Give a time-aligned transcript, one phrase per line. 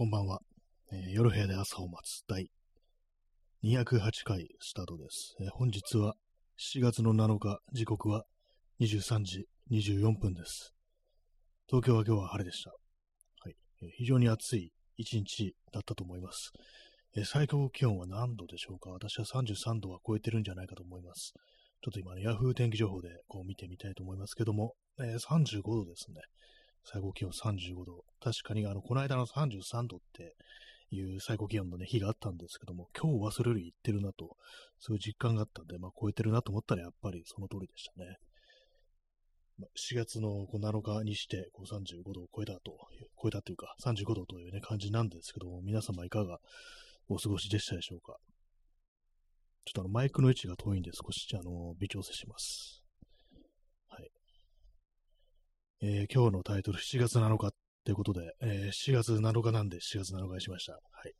[0.00, 0.40] こんばんは。
[0.92, 2.50] えー夜部屋で朝を待つ第
[3.62, 6.14] 208回スタートです、えー本日は
[6.58, 8.24] 7月の7日、時刻は
[8.80, 10.72] 23時24分です。
[11.68, 12.70] 東京は今日は晴れでした。
[12.70, 12.76] は
[13.50, 13.56] い。
[13.82, 16.52] えー非常に暑い一日だったと思います。
[17.14, 18.88] えー最高気温は何度でしょうか？
[18.88, 21.34] 私は33度は超えてるんじゃないかと思います。
[21.82, 26.22] ちょっと今ね、ヤフー天気情報でこう見てみたいと思いますけども、えー35度ですね。
[26.84, 28.04] 最高気温35度。
[28.20, 30.34] 確かに、あの、この間の33度って
[30.90, 34.36] いう最高気温のね、日があったんですけども、今日はそれより行ってるなと、
[34.78, 38.16] そういう実感があったんで、まあ、超えてるなと思ったら、やっぱりその通りでしたね。
[39.58, 42.76] ま4月の7日にして、こう35度を超えたと、
[43.22, 46.38] 超えたというか、35度というね、感じなんですけども、皆様いかが
[47.08, 48.16] お過ごしでしたでしょうか。
[49.64, 52.82] ちょっとあの、マイクの位置が遠いんで、少し、あの、微調整します。
[53.88, 54.10] はい。
[55.82, 57.50] えー今日のタイトル7月7日っ
[57.84, 60.72] てことで、えー7月7日なんで4月7日にしました。
[60.72, 61.12] はい。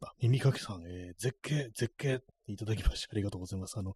[0.00, 3.78] あ、耳かきさん、えー絶景、絶景いただきましてありがとうございます。
[3.78, 3.94] あの、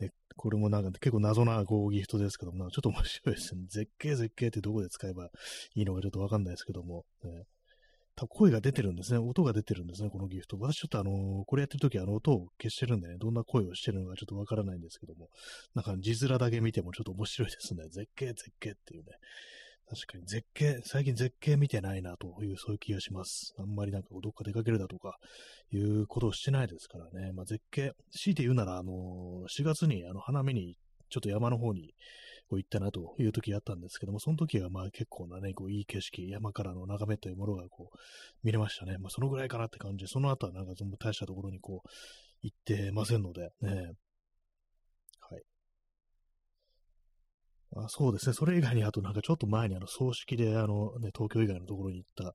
[0.00, 3.62] ね、これもなんか結構謎な合ギフトですけども、ちょっと面白いですね。
[3.68, 5.26] 絶景、絶景ってどこで使えば
[5.74, 7.44] いいのかちょっとわかんないですけども、ね
[8.28, 9.18] 声が出てるんですね。
[9.18, 10.56] 音が出てるんですね、このギフト。
[10.58, 15.28] 私ちょっとあのこれやってるときあの音を消してるんでね、どんな声をしてるのかちょっとわからないんですけども、
[15.74, 17.84] なんか字面だけ見てもちょっと面白いですね。
[17.88, 19.12] 絶景、絶景っていうね。
[19.86, 23.54] 確かに絶景、最近絶景見てないなという、そういう気がします。
[23.58, 25.16] あんまりなんかどっか出かけるだとか、
[25.72, 27.32] いうことをしてないですからね。
[27.32, 28.92] まあ絶景、強いて言うなら、あの
[29.48, 30.76] 4月にあの花見に、
[31.10, 31.92] ちょっと山の方に
[32.54, 37.96] こう行ったなという時があったんですけども、その時はまあ結構なね、こういい景色、山からの眺めというものがこう
[38.44, 38.96] 見れましたね。
[38.98, 41.88] まあそのぐらいかなって感じで、その後はなんかその大したところにこう
[42.42, 43.74] 行ってませんので、ね。
[45.20, 45.42] はい。
[47.76, 48.34] あそうですね。
[48.34, 52.34] それ以外に、あとなんかちょっと前にあの葬式で、あのね、東京以外のところに行った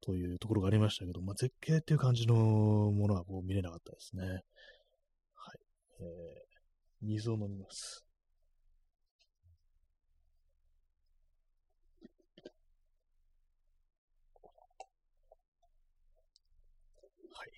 [0.00, 4.24] というところがありましたけど、まあ絶景っていう感じのものはこう見れなかったですね。
[4.24, 4.40] はい。
[6.00, 8.04] えー、水を飲みます。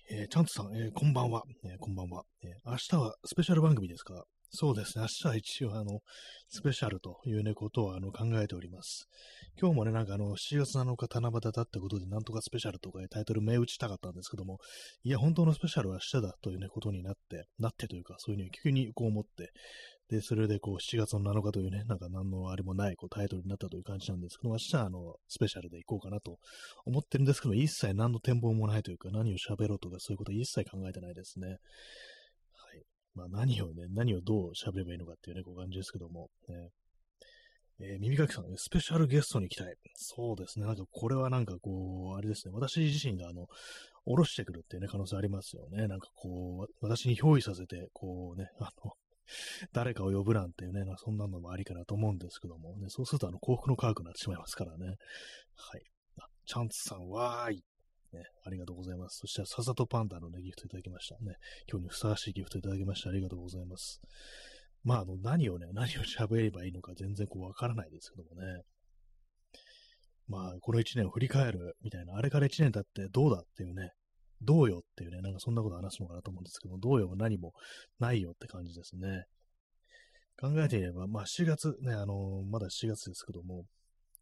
[0.09, 1.43] えー、チャンツさん、えーこんばんは。
[1.63, 4.25] えーこんばんは、えー明日はスペシャル番組ですか？
[4.57, 5.01] そうですね。
[5.01, 5.99] 明日は一応、あの、
[6.47, 9.09] スペシャルというね、ことをあの考えております。
[9.59, 14.59] 今日もね、なんかあの、7月7日七夕だってことで、なんとかスペシャルとかでタイトル銘打ちたかったんですけども、
[15.03, 19.51] いや、本当のスペシャルは明日だというね、ことになって、なってというか、そういうふうに急にこう思って、
[20.09, 26.37] で、それでこう、7月の7日というね、なんか何のあれもないこうタイトルになったという感じなんですけども、明日はあの、スペシャルで行こうかなと
[26.85, 31.57] 思ってるんですけども、一切何の展望もないというか、何を喋ろうとか、そういうことは一切考えてないですね。
[33.15, 36.69] まあ何をね、何をどう喋ればいいのかっていうね、こう感じですけども、ね。
[37.79, 39.75] えー耳かきさん、ねスペシャルゲストに行きたい。
[39.95, 40.65] そうですね。
[40.65, 42.53] なんかこれはなんかこう、あれですね。
[42.53, 43.47] 私自身があの、
[44.05, 45.87] 下ろしてくるっていうね、可能性ありますよね。
[45.87, 48.93] なんかこう、私に憑依させて、こうね、あの、
[49.73, 54.85] 誰かを呼ぶなんていうね、そんなのもありかなと思うんですけども、ね、そうするとあの幸福の科学になってしまいますからね。
[55.55, 55.81] はい。
[56.19, 57.63] あチャンツさん、わーい。
[58.15, 59.19] ね、ありがとうございます。
[59.19, 61.35] そして、ササトパンダのね、ギフトいただきましたね。
[61.69, 64.01] 今日にふさわしいギフトいただきましてありがとうございます。
[64.83, 68.61] まあ、あの、何をね、何を喋ればいいのか全然こうわからないですけどもね。
[70.27, 73.91] まあ、この一年を振り返るみたいな、あれから一年経ってどうだっていうね、
[74.41, 77.53] どうよっていうね、なんかそんなこと話すのかなと思うんですけども、どうよも何も
[77.99, 79.25] ないよって感じですね。
[80.37, 83.65] 考えてみれば、まあ7月ね、あのまだ7月ですけども、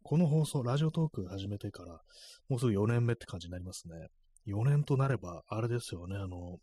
[0.06, 1.98] この放送、ラジオトーク始めてから、
[2.50, 3.94] もうすぐ4年目って感じになりますね。
[4.46, 6.58] 4年となれば、あれですよね、あの、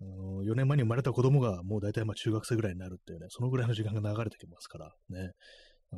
[0.00, 5.32] あの4年前に生まれた子供がもう大体まあ中学生ぐらいになるっていうね、そのぐらいの時間が流れてきますからね。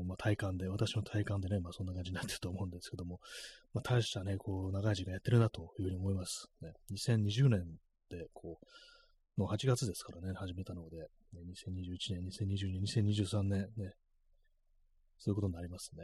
[0.04, 3.21] まあ体感で、私の体感でね、まあそんな感じになってると思うんですけども、
[3.72, 6.48] まあ大したね、こう、長い時間やってるなというふうに思います。
[6.60, 7.62] ね、2020年
[8.09, 11.04] で、こう、の8月ですからね、始めたので、ね、
[11.71, 13.92] 2021年、2022年、2023年ね、
[15.20, 16.03] そういうことになりますね。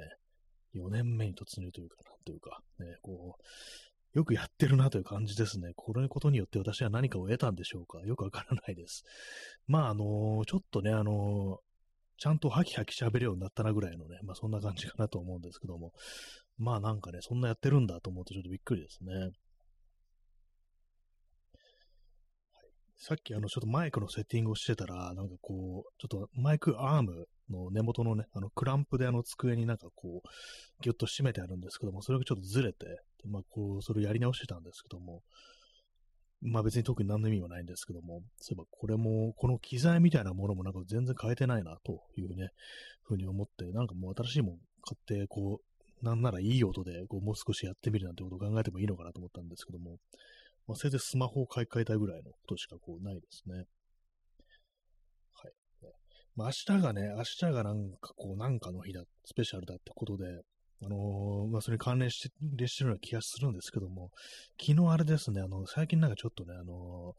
[0.75, 5.73] 4年目に突入というかなん、というか、ね、こう、よくやってるなという感じですね。
[5.77, 9.05] これのことによって私は何かを得たんでしょうかよくわからないです。
[9.67, 11.59] まあ、あのちょっとね、あの
[12.19, 15.93] ちゃんとハキハキ喋るようになったなぐらいのね、まあそんな感じかなと思うんですけども、
[16.57, 19.31] まあなんかね、そんなやってるんだと思うとちょっとびっくりですね。
[22.99, 30.29] さっきあの、ちょっとマイクのセッティングをしてたら、なんかこう、ちょっとマイクアームの根元のね、あの、クランプであの机になんかこう、
[30.83, 32.87] ギュッと締めてあるんですけども、それがちょっとずれて、
[33.29, 35.23] まあこう、それをやり直してたんですけども、
[36.41, 42.49] まあ別に特に何の意味はないんですけども、そういえばこれも、この機材みたいなものもなんか全然変えてないなというね、
[43.03, 45.61] ふうに思って、なんかもう新しいもん買って、こ
[46.03, 49.97] う、なんならいい音で、こう、もう少しやってみるなんてことを考えてもいいのかなと思ったんですけども、
[50.67, 53.65] まあ、せいぜいスマホを買い替えたいぐらいのことしかこうないですね。
[55.35, 55.53] はい。
[56.35, 60.25] まあ、明日がね、明日がなんかこう、なんかの日だ、スペシャルだってことで、
[60.83, 64.11] あのー、まあ、それに関連して、してるような気がするんですけども、
[64.61, 67.15] 昨日あれですね、あの、最近なんかちょっとね、あの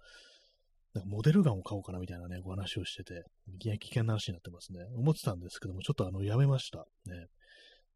[0.94, 3.24] ー、なんかモデルガンを買おうかなみたいなね、お話をしてて、
[3.56, 4.80] いきなり危険な話になってますね。
[4.96, 6.86] 思ってたんですけども、ちょっとあの、やめました。
[7.06, 7.28] ね。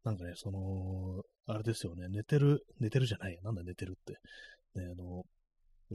[0.04, 4.14] なんかね、その、あれですよね、寝てる、寝てるじゃないや、なんだ寝てるって。
[4.74, 5.24] ね、あの、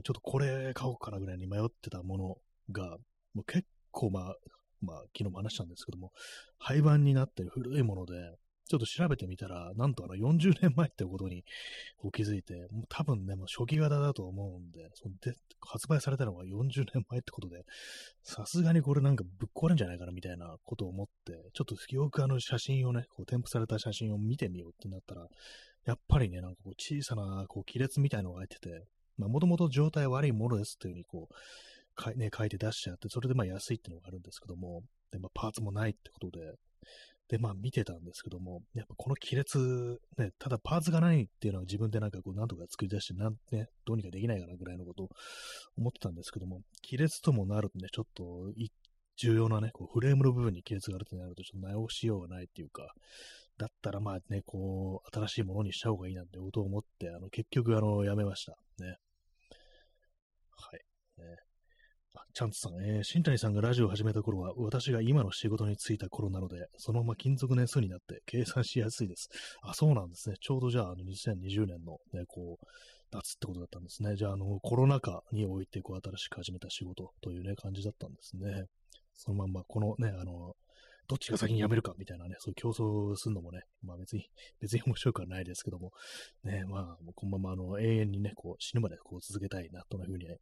[0.02, 2.36] ちょっとこれ買おうかなぐらいに迷ってたもの
[2.70, 2.98] が、
[3.34, 4.36] もう結構まあ、
[4.80, 6.12] まあ、昨日も話したんですけども、
[6.58, 8.14] 廃盤になってる古いもので、
[8.68, 11.42] ちょっと調べてみたら、なんとあの40年前ってことに
[12.12, 17.64] 気づいて、もう多分ね、もう初期型だと思うんで、そで発売されたのが40年前ってことで、
[18.22, 25.26] さすがにこれなんかぶっ壊れんじゃないかなみたいなことを思って、ちょっとよくあの写真をね、こう添付された写真を見てみようってなったら、
[25.86, 28.84] やっぱりね、なんかこう小さなこう亀裂みたいのが入ってて、
[29.26, 31.34] もともと状態悪いものですっていう風にこう、
[31.94, 36.54] かね、書いて出しちゃって、それでまあ安いっていうのがあるんですけども、で、まあパーツもないってことで、
[37.28, 45.08] で、まあ見てたんですけども、やっぱこの亀裂、ね、ただパーツがないっていうのは自分でなんかこう、なんとか作り出して、なんね、どうにかできないかなぐらいのことを
[45.76, 48.24] 思ってたんですけども、亀裂ともなるとね、ちょっと
[49.16, 52.94] 重要なね、こうフレームの部分に亀裂があるとなると、ちょっと直しようがないっていうか、
[53.58, 58.56] だったらまあね、こう、新しいものにした方がいいなんてことを思って、あの、結局、あの、やめました。
[58.78, 58.96] ね。
[60.58, 60.80] はい。
[61.22, 61.36] ね
[62.34, 69.28] チャンツさん、えー、新谷さんがラジオを始めた頃は、私が今の仕事に就いた頃なので、そのまま金属年数になって計算しやすいです。
[69.62, 70.36] あ、そうなんですね。
[70.40, 72.66] ちょうどじゃあ、あの2020年のね、こう、
[73.10, 74.14] 夏ってことだったんですね。
[74.16, 78.64] じゃあ、あの、コロナ禍において、こう、新しく始めた仕事というね、感じだったんですね。
[79.14, 80.54] そのまんま、このね、あの、
[81.08, 84.26] どっちが先に辞めるかみたいなね、そういう競争するのもね、まあ別に、
[84.60, 85.92] 別に面白くはないですけども、
[86.44, 90.36] ね、まあ、このままあの永遠にね、こう死ぬまでこう続けたいな、というふうにね、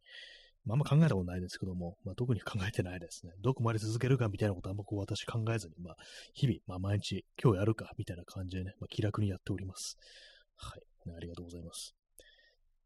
[0.65, 3.31] まあ、あんま考えたことないですけども、まあ、特に考えてないですね。
[3.41, 5.95] どこまで続けるかみたいなことはあんまこう私考えずに、まあ、
[6.33, 9.97] 日々、まあ、毎日、今日やるかみたいな感じでね、まあ、気楽にやっております。
[10.57, 11.09] はい。
[11.09, 11.95] ね、ありがとうございます。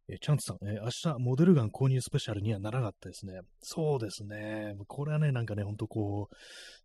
[0.07, 3.39] えチャンツさん、え、明日、モデルガン購入スペシャルにはならなかったですね。
[3.61, 4.75] そうですね。
[4.87, 6.27] これはね、なんかね、ほんとこ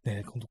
[0.04, 0.48] う、ね、ほんと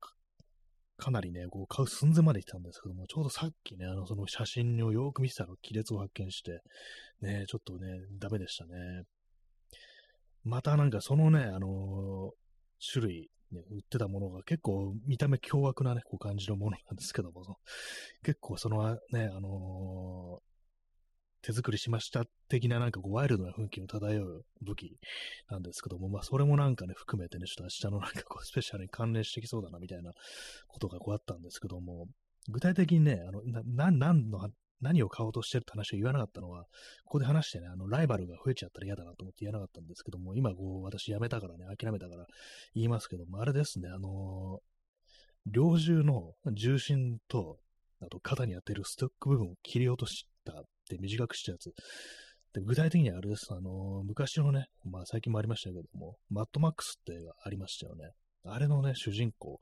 [0.96, 6.60] かなりね、こう買う寸前まで来たんですけども、ちょうどさっきね、あの、その写真をよく見てたら亀裂を発見して、
[7.20, 7.88] ね、ちょっとね、
[8.18, 9.02] ダメでしたね。
[10.44, 17.42] またなんかそのね、あのー、種類、ね、売ってたものが結構見た目凶悪なね、こう感じのものなんですけども、
[18.22, 20.40] 結構そのね、あの、
[21.46, 24.98] 手作りしました的ななんかこうワイルドな雰囲気を漂う武器
[25.48, 30.10] なんですけども、まあそれもなんかね、含めてね、ちょっと明日のなんかこう スペシャルに関連してきそうだなみたいな
[30.66, 32.08] ことがこうあったんですけども、
[32.48, 34.50] 具体的にね、あの、な、なんの
[34.80, 36.64] 何を買おうとしてるって話を言わなかったのは、
[37.04, 42.26] ここで話してね、あの、ライバルが増えちゃったら嫌だなと思って言わなかったんですけども、今こう、私辞めたからね、諦めたから
[42.74, 47.60] 言いますけども、あれですね、あのー、猟銃の重心と、
[48.00, 51.72] あと肩に当てるストック部分を切り落としたって短くしたやつ。
[52.54, 58.12] で具体的にはあれです、あのー、昔のね、まあ最近もありましたけども、マッドマックスって映画ありましたよね。
[58.44, 59.58] あれのね、主人公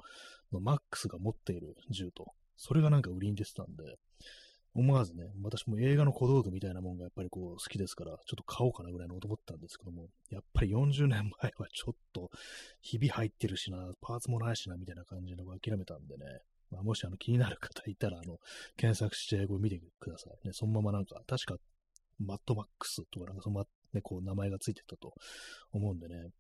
[0.53, 2.27] のマックスが持っている銃と、
[2.57, 3.97] それがなんか売りに出てたんで、
[4.77, 12.31] 思わずね、私も映画の小道具みたいなもんがやっぱりこう好きですから、ちょっと買おうかなぐらいのと思ったんですけども、やっぱり40年前はちょっと、
[12.83, 16.25] ひび入ってるしな、パーツもないしな、みたいな感じの諦めたんでね、
[16.71, 18.39] まあ、もしあの気になる方いたら、あの、
[18.77, 20.47] 検索してこれ見てください。
[20.47, 21.57] ね、そのままなんか、確か、
[22.19, 25.13] マットマックスとかなんかそのま、ね、こう名前がついてたと
[25.73, 26.31] 思うんでね、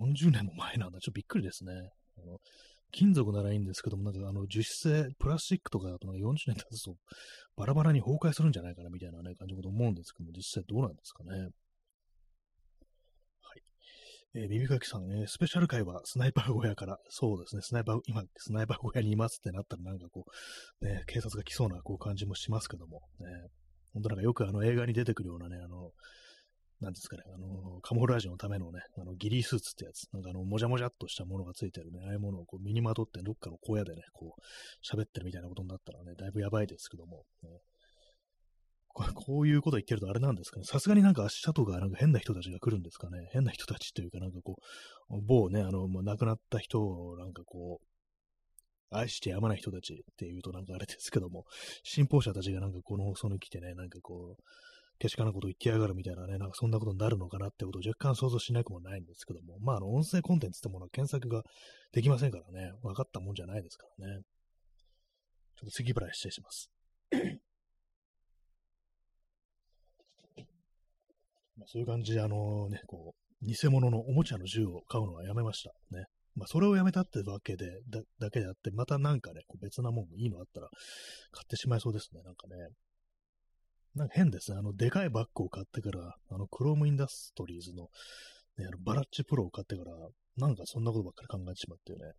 [0.00, 1.00] 40年も前なんだ。
[1.00, 1.72] ちょっとびっくりですね。
[2.18, 2.38] あの
[2.92, 6.96] 金属ならいいんですけども、なんかあの樹脂製、プラスチックとかだとなんか40年経つと
[7.56, 11.48] バラバラに崩壊するんじゃないかなみたいなね、感じのこと思うんですけども、実際どうなんですかね。
[14.38, 20.26] えー、耳かきさん、えー、スペシャル回はスナイパー小屋から、そうですね、スナイパー、今、スナイパー小屋にいますってなったらなんかこ
[20.82, 23.28] う、ね、警察が来そうなこう感じもしますけども、ね、
[23.94, 25.90] 本当なんかよくあの映画に出てくるようなね、あの、
[26.82, 37.48] なんですかね、あの、カモフラージュのためのね、あの、ギリースーツってやつ、なんかあの、もじゃもじゃっとしたものがついてるね、ああいうものをこう身にまとってどっかの小屋でね、こう、喋ってるみたいなことになったらね、だいぶやばいですけども、ね、
[39.14, 44.56] こういうこと言ってるとあれなんですかね、さすがになんか明日とかなんか変な人たちが来るんですかね、変な人たちというかなんかこ
[45.10, 47.86] う、某ね、あの、もう亡くなった人をなんかこう、
[48.90, 51.44] 愛してやまない人たちっていうとなんかあれですけども、
[51.82, 54.42] 信奉者たちがなんかこの放送に来てね、なんかこう、
[54.98, 61.42] けしからなこと言ってやがるみたいなね、なんかそんなことになるのかなってことを若干想像しなくもないんですけども、まあ、あの、音声コンテンツってものは検索が
[61.92, 64.22] できませんからね、分かったもんじゃないですからね。
[65.56, 66.70] ちょっと咳払い失礼します。
[71.56, 75.72] まあ、そういう感じで、あのね、こう、偽物のおもちゃの銃を買うのはやめました。
[75.90, 76.04] ね。
[76.34, 80.68] まあ、それをやめたってわけで、だだけであって、またなんかね、こう別なもんいいのあったら
[81.32, 82.22] 買ってしまいそうですね。
[82.22, 82.54] なんかね。
[83.94, 84.58] なんか変ですね。
[84.58, 87.88] あの、でかいバッグを買ってから、あの、クロームインダストリーズの、
[88.58, 89.92] ね、あの、バラッチプロを買ってから、
[90.36, 92.12] なんかそんなことばっかり考えてしまってね。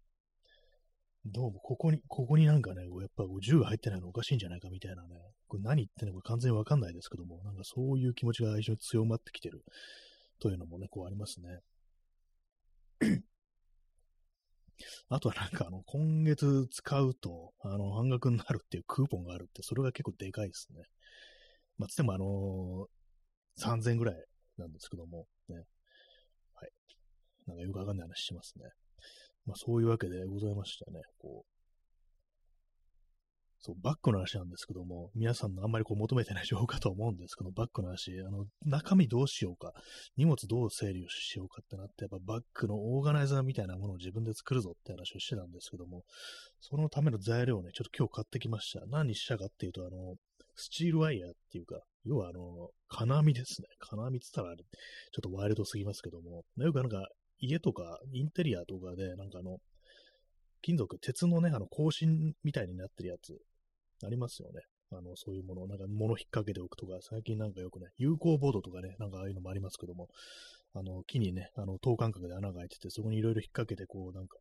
[1.34, 5.10] どうも、ここに、ここになんかね、やっぱ銃が入ってないのおかしいんじゃないかみたいなね、
[5.48, 9.66] これ何言ってんのか完全にわかんないですけども、なんかそういう気持ちが非常に強まってきてる
[10.40, 11.60] というのもね、こうありますね。
[15.10, 20.84] あとはなんかあの、今月使うと、あの、半額になるっていうクーポンがあるって、それが結構でかいですね。
[21.78, 24.16] まあ、つってもあのー、3000ぐらい
[24.58, 25.66] なんですけども、ね。
[26.54, 26.72] はい。
[27.48, 28.66] なんかよくわかんない話しますね。
[29.48, 31.58] まあ、そういうわけでございましてね、こう、
[33.60, 39.74] そう、バッグの話なんですけども、皆さんのあんまりこう求めてない情報かと思うんですけど、バッグの話、あの、中身どうしようか、
[40.16, 46.04] 荷物どう整理をしようかってなって、やっぱバッグのオーガナイザーみたいなものを自分で作るぞって話をしてたんですけども、
[46.60, 48.86] そのための材料をね、ちょっと今日買ってきました。
[48.88, 50.16] 何にしたかっていうと、あの、
[50.56, 53.68] スチールワイヤーっていうか、要はあの、金網ですね。
[53.80, 57.08] 金網って言ったら、ちょっとワイルドすぎますけども、よくなんか、
[57.40, 59.58] 家とかインテリアとかで、なんかあの、
[60.62, 62.06] 金属、鉄のね、あの、格子
[62.44, 63.38] みたいになってるやつ、
[64.04, 64.62] ありますよね。
[64.92, 70.08] あの、そういうもの、なんか物引っ掛けておくとか、最近なんかよくね、有効ボードとかね、なんかああいうのもありますけども、
[70.74, 74.38] あの、木にね、あの、等間隔で穴が開いてて、そこにいろいろ引っ掛けて、こう、なんか、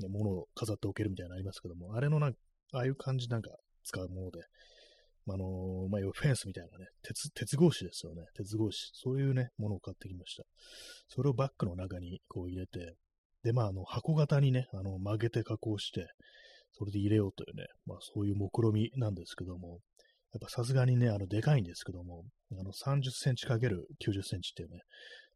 [0.00, 2.38] ね、物を飾っておけるみたいなのありますけども、あれのなんか、
[2.72, 3.50] ああいう感じなんか
[3.84, 4.40] 使うもので、
[5.28, 8.22] あのまあ、フェンスみたいなね、鉄、鉄格子ですよね。
[8.34, 8.90] 鉄格子。
[8.94, 10.44] そういうね、ものを買ってきました。
[11.08, 12.94] それをバッグの中にこう入れて、
[13.42, 16.06] で、まあ、あの、箱型にね、あの、曲げて加工して、
[16.72, 19.80] それで入れようというね、まあ、そういう目論みなんですけども、
[20.32, 24.80] やっぱさすがにね、あの、でかいんですけども、あの、30センチかける90センチっていうね、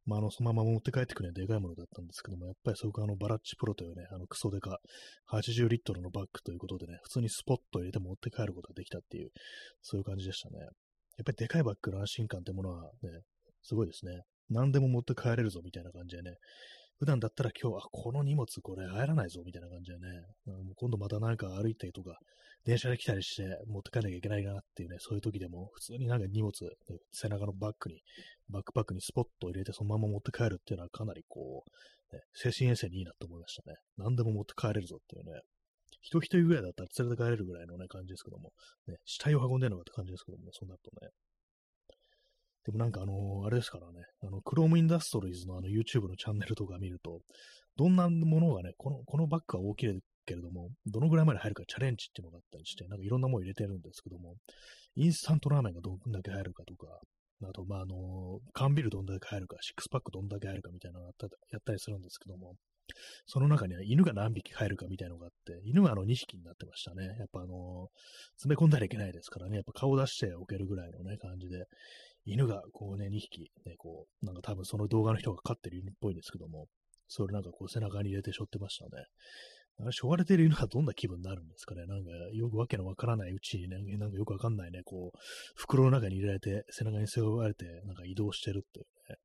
[0.07, 4.79] まあ、あの、そのまま持って帰ってくるね、でかいものだったんですけども、やっぱりそこあの、バラッチプロというね、あの、クソデカ、
[5.31, 9.31] 80リットルのバッグということでね、普通にスポット入れて持って帰ることができたっていう、
[9.83, 10.59] そういう感じでしたね。
[10.59, 10.71] やっ
[11.25, 13.11] ぱりでかいバッグの安心感ってものはね、
[13.63, 14.23] すごいですね。
[14.49, 16.37] 何でも持って帰れるぞみたいな感じでね、
[17.01, 20.07] 普段だったら今日、あ、この荷物これ入らないぞみたいな感じでね、
[20.47, 22.19] うん今度またなんか歩いたりとか、
[22.67, 26.53] 電車で来たりして持って帰らなきゃいけないなっていうね、そういう時でも普通になんか荷物、
[27.11, 28.03] 背中のバッグに、
[28.51, 31.65] バックパックにスポットを入れてそのまま持って帰るっていうのはかなりこ
[32.13, 33.79] う、ね、精神衛生にいいなと思いましたね。
[33.97, 35.41] 何でも持って帰れるぞっていうね。
[36.03, 38.53] 人一人ぐらいだったら連れて帰れるぐらいのね、感じですけども、
[38.89, 41.09] ね、死体を運んでるのかって感じですけども、そうなるとね。
[42.71, 47.21] でもなんかあの、あれですからね、あの、クロームインダストリーズのあの YouTube のチャンネルとか見ると、
[47.77, 54.37] どんなものがね、この、このバッグは大きいけれども、どのぐらいまで入るかチャレンジっていうのがあったりして、なんかいろんなもの入れてるんですけども、
[54.95, 56.87] インスタントラーメンがどんだけ入るかとか、
[57.43, 61.13] あと、まあ、あの、缶ビールどんだけ入るか、シックスパックどんだけ入るかみたいなのをや
[61.59, 62.55] ったりするんですけども、
[63.27, 67.07] その中には犬が何匹入るかみたいなのがあって、犬はあの2匹になってましたね。
[67.19, 67.89] やっぱあの、
[68.37, 71.65] 詰め込んだらいけないですからね、やっぱ顔出しておけるぐらいのね、感じで、
[72.33, 76.67] 犬がこうね、2匹、ね、こう、なんか多分その動画の人が飼ってる犬っぽいんですけども、
[77.09, 78.91] それなんかこう背中に入れて背負ってましたね。
[79.81, 85.19] あれ、背負われてる犬はどんな気分になるんですかねなんか、よくわけのわからないうちにね、なんかよくわかんないね、こう、
[85.57, 89.17] 袋の中に入れられて、背中に背負われて、なんか移動してるっていうね。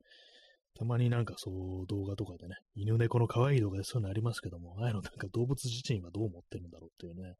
[0.77, 7.35] たまになんかそう動画とかでね、犬猫の可愛い動画でそういうのありますけども、ああいうのなんか動物自身はどう思ってるんだろうっていうね、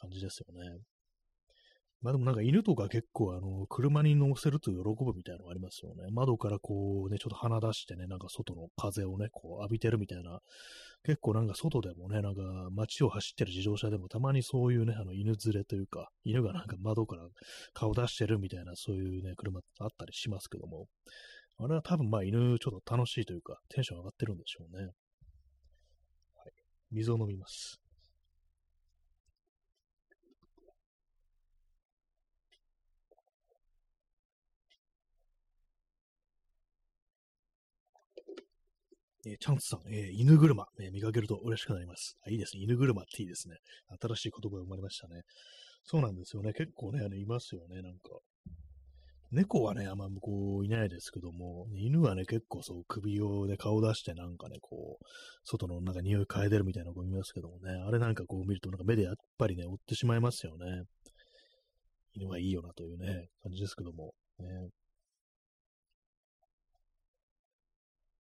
[0.00, 0.78] 感じですよね。
[2.06, 6.04] まあでもなんか犬とか結構あの、車に乗せると喜ぶみたいなのがありますよね。
[6.12, 10.38] 窓からこうね、ちょっと鼻出してね、なんか外の風をね、こう浴びてるみたいな。
[11.02, 17.26] 結構なんか外でもね、なんか街を走ってる自動車でもたまにそういうね、あの犬連れというか、犬がなんか窓から
[17.72, 20.86] 顔出してるみたいなそういうね、車あったりしますけども。
[21.58, 24.84] あれは多分まあ犬ちょっと楽しいというか、テンション上がってるんでしょうね。
[24.84, 24.92] はい。
[26.92, 27.80] 水を飲みます。
[39.28, 42.16] え、チャンツさん、えー、犬車、えー、見かけると嬉しくなります。
[42.24, 42.62] あいいですね。
[42.62, 43.56] 犬車っていいですね。
[44.00, 45.22] 新しい言葉が生まれましたね。
[45.82, 46.52] そうなんですよね。
[46.52, 47.82] 結構ね、あのいますよね。
[47.82, 48.00] なんか。
[49.32, 55.04] 猫はね、あんま向こういないですけども、犬はね、結構そう首をね、顔出してなんかね、こう、
[55.42, 60.84] 外のなんか匂い嗅いでるみたいな子見ますけどもね、あれなんかこう見るとなんか目でやっぱりね、追ってしまいますよね。
[62.14, 64.14] 犬はいいよなというね、感じですけども。
[64.38, 64.46] ね、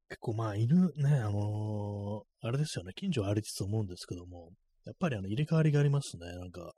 [0.10, 4.52] 結構まあ犬ね、あのー、あれですよね、近所歩いてつ思うんですけども、
[4.86, 6.28] やっぱりあの入れ替わりがありますね。
[6.38, 6.74] なんか、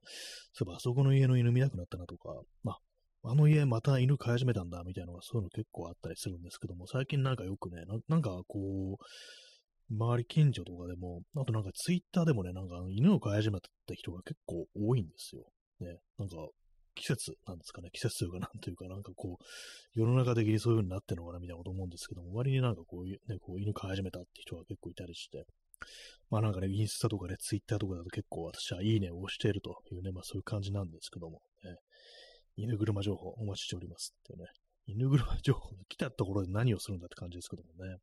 [0.54, 2.30] そういえばあそこの家の犬見なくなったなとか、
[2.64, 2.74] ま
[3.24, 15.44] あ、あの家また犬飼い始めたんだみたいなのがそういうの結構あったりするんですけども、最近なんかよくね、なんかこう、周り近所とかでも、あとなんかツイッターでもね、なんか犬を飼い始めた人が結構多いんですよ。
[15.80, 16.36] ね、なんか
[16.98, 25.46] 季節なんですかね、季節というかなんというか、なんかこう、世の中的にそういう風になってるのかなみたいなこと思うんですけども、割になんかこういう、ね、こう犬飼い始めたって人が結構いたりして、
[26.30, 31.75] まあなんかね、インスタとかね、ツイッターとかだと結構私はいいねを押しているというね、まあそういう感じなんですけども、ね、
[32.58, 34.48] 犬車情報お待ちしておりますっていうね、
[34.88, 37.98] 犬車情報が来たところで何をするんだって感じですけどもね。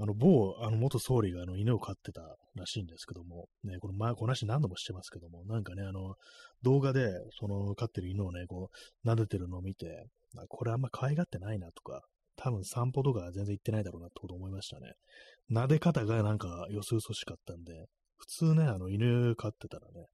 [0.00, 2.22] あの、某、あの、元総理があの、犬を飼ってた
[2.54, 6.14] らしいんですけども、ね、この前、この話何度もしてますけども、なんかね、あの、
[6.62, 7.08] 動画で、
[7.40, 8.70] その、飼ってる犬をね、こ
[9.04, 12.02] う、撫でてるのを見て、あこれあんま可愛がってないなとか、
[12.36, 14.92] 多分散歩とか全然行ってないだろうなってこと思いましたね。
[15.50, 17.86] 撫で方がなんかよそよそしかったんで、
[18.16, 20.06] 普通ね、あの、犬飼ってたらね、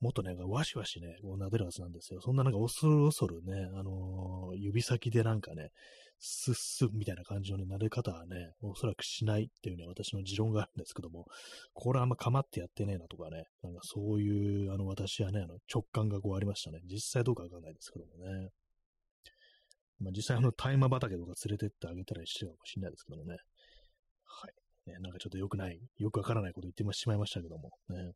[0.00, 2.20] もっとね、わしわしね、こう撫でるはずなんですよ。
[2.20, 5.70] そんななんか恐る恐るね、あのー、指先でなんかね、
[6.18, 11.26] スッスッみたいな感じの、ね、撫で方はね、おそらくしないっていうね、私の持論があるんですけども、
[11.72, 16.80] これあんま構ってやってねえなとかね、なんかそういう、あの、私はね、あの、直感がこうありましたね。
[16.84, 18.48] 実際どうかわかんないですけどもね。
[20.00, 23.36] まあ、実際あの、大麻畑とか連れてってあげたりしてるかもしれないですけどもね。
[24.24, 24.90] はい。
[24.90, 28.12] ね、なんかちょっと良くない、よくわからないこと言ってしまいましたけども、ね。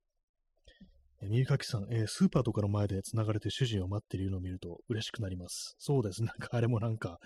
[1.20, 5.74] 耳かきさん、えー、スーパーとかの前で繋がれて主人を待っているのを見ると嬉しくなります。
[5.78, 6.22] そうです。
[6.22, 7.18] なんかあれもなんか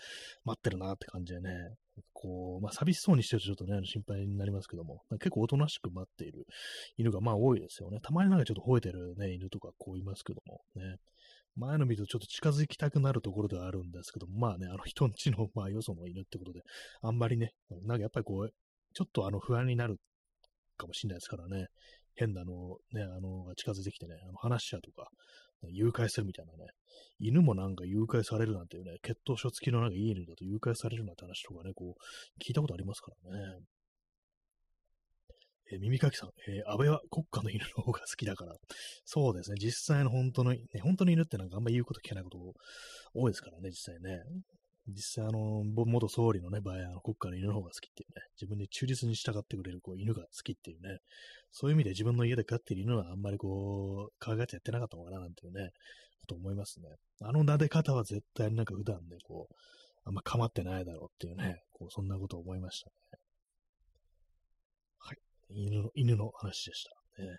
[0.44, 1.50] 待ってるなって感じでね、
[2.14, 6.46] こう、まあ寂しそうにしてるとちょっとね、心配になりますけども、結構おとなしく待っている
[6.96, 7.98] 犬がまあ多いですよね。
[8.02, 10.96] たまになんかちょっと吠えてるね、犬とかこういますけどもね。
[11.54, 16.62] 前の見るとちょっと近づきたくなるところではあるんですけども、まあね、あの人んちの、まあよその犬ってことで、
[17.02, 17.50] あんまりね、
[17.84, 18.50] なんかやっぱりこう、
[18.94, 19.96] ちょっとあの不安になる
[20.78, 21.66] かもしれないですからね。
[22.14, 25.08] 変なのね、あの、近づいてきてね、あの話しちゃうとか、
[25.70, 26.70] 誘拐するみたいなね、
[27.18, 33.60] 犬もなんか誘拐されるなんていうね、血統書付きのなんかいい犬だと誘拐されるなんて話とかね、こう、聞いたことありますからね。
[35.72, 38.54] え、耳かきさん、えー、安倍は国家の犬の方が好きだから。
[39.04, 42.38] そうですね、実際の本当の、ね、本当の犬ってなんかあんま言うこと聞けないこと
[43.14, 44.20] 多いですからね、実際ね。
[44.88, 50.98] 実際、あの、元総理のね、場合、あの国家の犬の方が好きっていうね、自分に忠実に従ってくれるこう犬が好きっていうね、
[51.52, 55.70] そういう意味で自分の家で飼っている犬はあんまりこう、可愛がってやってなかったのかななんていうね、
[56.20, 56.88] こと思いますね。
[57.20, 59.54] あの撫で方は絶対になんか普段ね、こう、
[60.04, 63.20] あんま構ってないだろうっていうね、こう、そんなことを思いましたね。
[64.98, 65.18] はい。
[65.50, 67.22] 犬の、犬の話でした。
[67.22, 67.38] ね。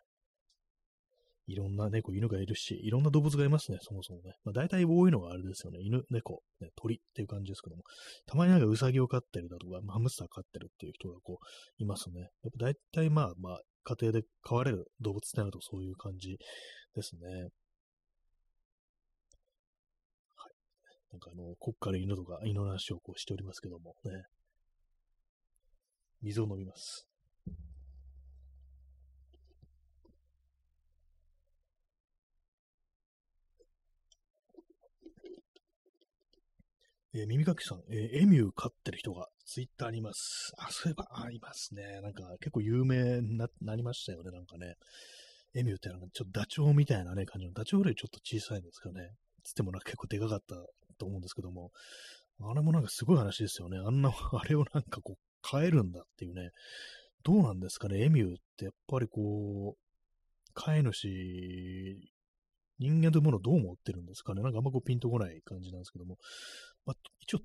[1.46, 4.36] いろんな猫、犬がいるし、いろんな動物がいますね、そもそもね。
[4.46, 5.80] まあ、大体多いのがあれですよね。
[5.82, 7.84] 犬、猫、ね、鳥っていう感じですけども。
[8.26, 11.46] たまになんかウサギを飼ってるだとか、ハムスター飼ってるっていう人がこう、
[11.78, 12.22] いますね。
[12.22, 16.38] やっぱ大体まあまあ、家庭で飼われる動物ってなるとそういう感じ
[16.96, 17.28] ですね。
[17.28, 17.34] は
[20.50, 20.54] い。
[21.12, 24.12] なんかあの、国家の犬とか犬の話をこうしておりますけどもね。
[26.22, 27.06] 水を飲みます。
[37.16, 40.52] えー、耳かきさん、えー、エミュー飼ってる人がツイッターにいます。
[40.58, 42.02] あ、そういえば、あ、いますね。
[42.02, 44.76] なんか結構有名になりましたよね、なんかね。
[45.54, 49.12] エミューってなんかちょっとダチョウみたいなね、感じの、ダチョウよりちょっと小さいんですかね。
[49.44, 50.56] つってもなんか結構でかかった
[50.98, 51.72] と思うんですけども、
[52.42, 53.78] あれもなんかすごい話ですよね。
[53.78, 56.50] あんな、 あれをなんかこう、飼えるんだっていうね。
[57.24, 61.08] どうなんですかね、エミューってやっぱりこう、飼い主
[62.80, 64.42] 人間というものをどう思ってるんですかね？
[64.42, 66.18] なんかあんまこうピンとこない感じなんですけども。
[66.86, 67.40] まあ、一応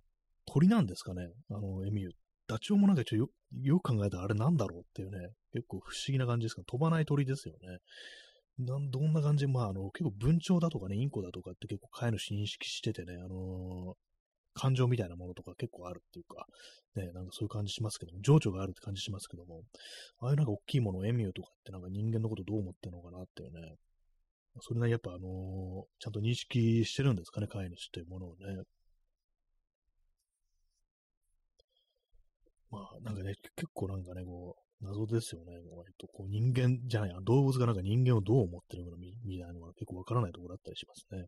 [0.47, 1.29] 鳥なんですかね？
[1.51, 2.11] あの、エミュー。
[2.47, 3.29] ダチョウもなんか一応よ
[3.62, 5.19] よく考えたらあれなんだろうっていうね、
[5.53, 7.79] 結構不思議な感じですけど、飛ばない鳥ですよね。
[8.59, 9.47] なんどんな感じ？
[9.47, 13.95] まあ、あの、結構文鳥だとかね、インコだとかって結構飼い主認識しててね、あのー、
[14.55, 16.47] 感情みたいなものとか結構あるっていうか、
[16.97, 19.62] ね、なんかそういう感じしますけども、情緒があるって感じしますけども、
[20.21, 23.77] ああいうなんか大きいもの、エミューとかってなんか人間のことどう思ってるのかなっていうね、
[24.61, 28.62] それなりやっぱあのー、ちゃんと認識してるんですかね、飼い主というものをね。
[32.71, 35.55] まあ、なんかね、結構なんかね、こう、謎ですよね。
[35.75, 41.27] 割とこう人間じゃない、動物がなんか人間をどう思ってるのかみたいなのが結構わからないところだったりしますね。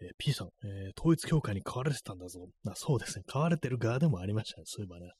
[0.00, 2.46] えー、P さん、えー、統一教会に飼われてたんだぞ。
[2.68, 3.24] あそうですね。
[3.26, 4.64] 飼われてる側でもありましたね。
[4.66, 5.10] そういえばね。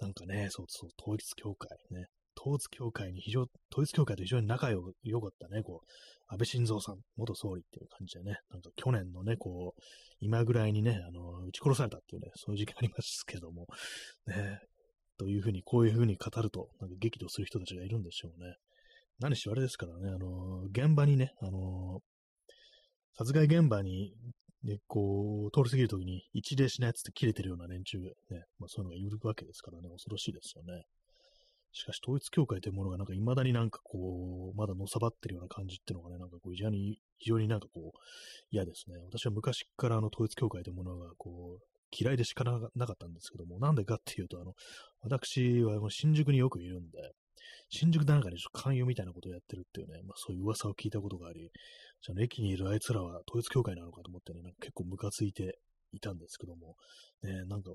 [0.00, 2.06] なんかね、そうそう、統一教会ね。
[2.38, 5.86] 統一教会に非常、統一教会と非常に仲良かったね、こう、
[6.28, 9.82] 安倍晋三さん、元総理っていう感じでね、なんか去年のね、こう、
[10.20, 13.66] 今ぐらいにね、あの、撃ち殺されたっていうね、そういう時期ありますけども、
[14.26, 14.60] ね、
[15.18, 18.56] というふうに、こういうふうに語ると、なんか激怒する人たちがいるんでしょうね。
[19.18, 22.00] 何しろあれですからね、あの、現場にね、あの、
[23.16, 24.12] 殺害現場に、
[24.62, 28.12] ね、こう、通り過ぎるときに一礼しないやつって切れてるような連中、ね、
[28.58, 30.84] まあそういうのがいるわけですからね、恐ろしいですよね。
[31.76, 37.98] しかし、統一教会というものがなんか未だになんかこう、まだのさばってるような感じっていうのがね、なんかこう、非常に、非常になんかこう、
[38.50, 38.96] 嫌ですね。
[39.04, 44.54] 私は昔からあの統一教会というものがこう、嫌いでしかなかったんですけども、なんでかっていうと、あの、
[45.02, 47.12] 私はもう新宿によくいるんで、
[47.68, 51.50] 新宿なんかにちょっと勧誘みたいなことをやってるっていうね、まあそういう噂を聞いたことがあり、
[52.00, 55.58] じゃあ駅にいるあいつらは統一教会なのかと思ってね、なんか結構ムカついて
[55.92, 56.76] いたんですけども、
[57.22, 57.70] ね、なんか、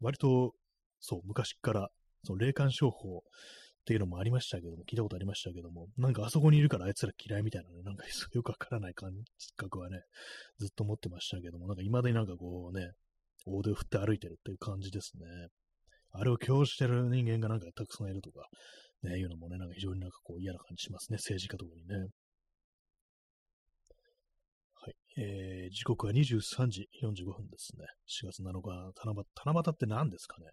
[0.00, 0.54] 割と、
[1.00, 1.90] そう、昔から
[2.26, 3.22] その霊感商法っ
[3.86, 9.12] ていうのもありましたけども、聞いたことありましたけども、なんかあそこにいるからあいつら嫌いみたいなね、なんかよくわからない感
[9.56, 10.00] 覚はね、
[10.58, 12.90] ずっと持ってましたけども、なんか未だになんかこうね、
[13.46, 15.24] 大手を振って歩いてるっていう感じですね。
[16.10, 18.48] あれを強してる人間がなんかたくさんいるとか、
[19.04, 22.08] ね、いうのもね、なんか非常になんかこう嫌な感じしますね、政治家とかにね。
[24.74, 24.94] はい。
[25.18, 27.86] えー、時刻は23時45分ですね。
[28.08, 30.46] 4月7日、七夕、七夕って何ですかね。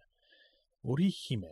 [0.84, 1.48] 織姫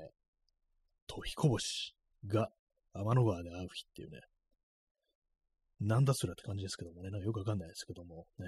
[1.06, 1.94] と彦星
[2.26, 2.50] が
[2.92, 4.20] 天の川で会う日っていうね、
[5.80, 8.46] なんだそれって感じですけどもね、なんかよくわかんないですけども、ね、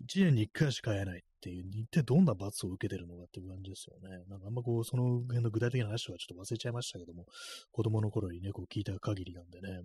[0.00, 4.24] 一年に一回しか会えないっていう、一体どんな罰を受けてるのかっていう感じですよね。
[4.28, 7.26] なんかあんまこう、その辺の具体的な話はちょっと忘れちゃいましたけども、
[7.72, 9.82] 子供の頃にね、こう聞いた限りなんでね。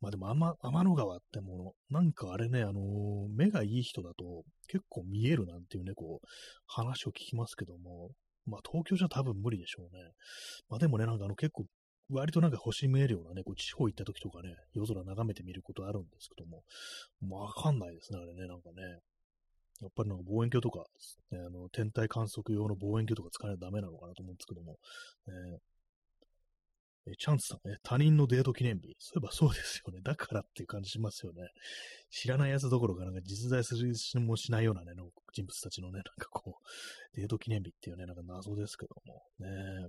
[0.00, 6.26] まあでも天、天の川ってもの、なんかあれね、あの、目がいい人だと結構見えるなんていうね、こう、
[6.66, 8.10] 話を聞きますけども、
[8.46, 10.02] まあ東京じゃ多分無理でしょうね。
[10.68, 11.66] まあでもね、なんかあの結構、
[12.08, 16.62] 割となんか星見えるようなね、こう地方行った時とかね、夜空眺めてみることあるんですけども、
[17.28, 19.00] わかんないですね、あれね、なんかね。
[19.82, 20.86] やっぱりなんか望遠鏡とか、
[21.32, 24.78] ね、あの天体観測用の望遠鏡とか使わないとダメなのかなと思うんですけども、
[25.26, 25.58] ね、
[27.08, 28.96] えチャンスさんね、他人のデート記念日。
[28.98, 30.00] そういえばそうですよね。
[30.02, 31.48] だからっていう感じしますよね。
[32.10, 34.92] 知らないやつどころか、なんか実在するしもしないようなね、
[35.32, 39.88] 人物たちのね、なんかこう、デート記念日っていうね、なんか謎ですけども、ね。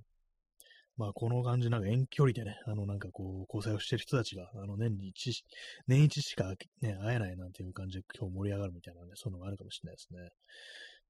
[0.97, 5.43] まあ、この感じ、なんか遠距離でね、あの、なんかこう、交際をしてる人たちが、あの、年に一、
[5.87, 10.29] 年一しかね、会えないなんていう感じで今日盛り上がるみたいなね、そういうのがあるかもしれないですね。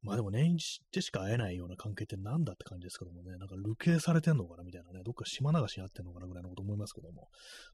[0.03, 7.29] まあでも年一でしか会えないような関係ってなんだって感じですけどもね、なんか流刑されてんのかなみたいなね、どっか島流しになってんのかなぐらいのこと思いますけども、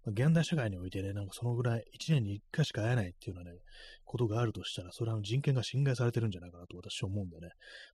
[0.06, 3.58] まあ、現代社会においてね、なんかそのぐらい、一年に一回しか会えないっていうようなね、
[4.06, 7.50] ことがあるとしたら、それは人権が侵害されてるんじゃないかなと私は思うんでね、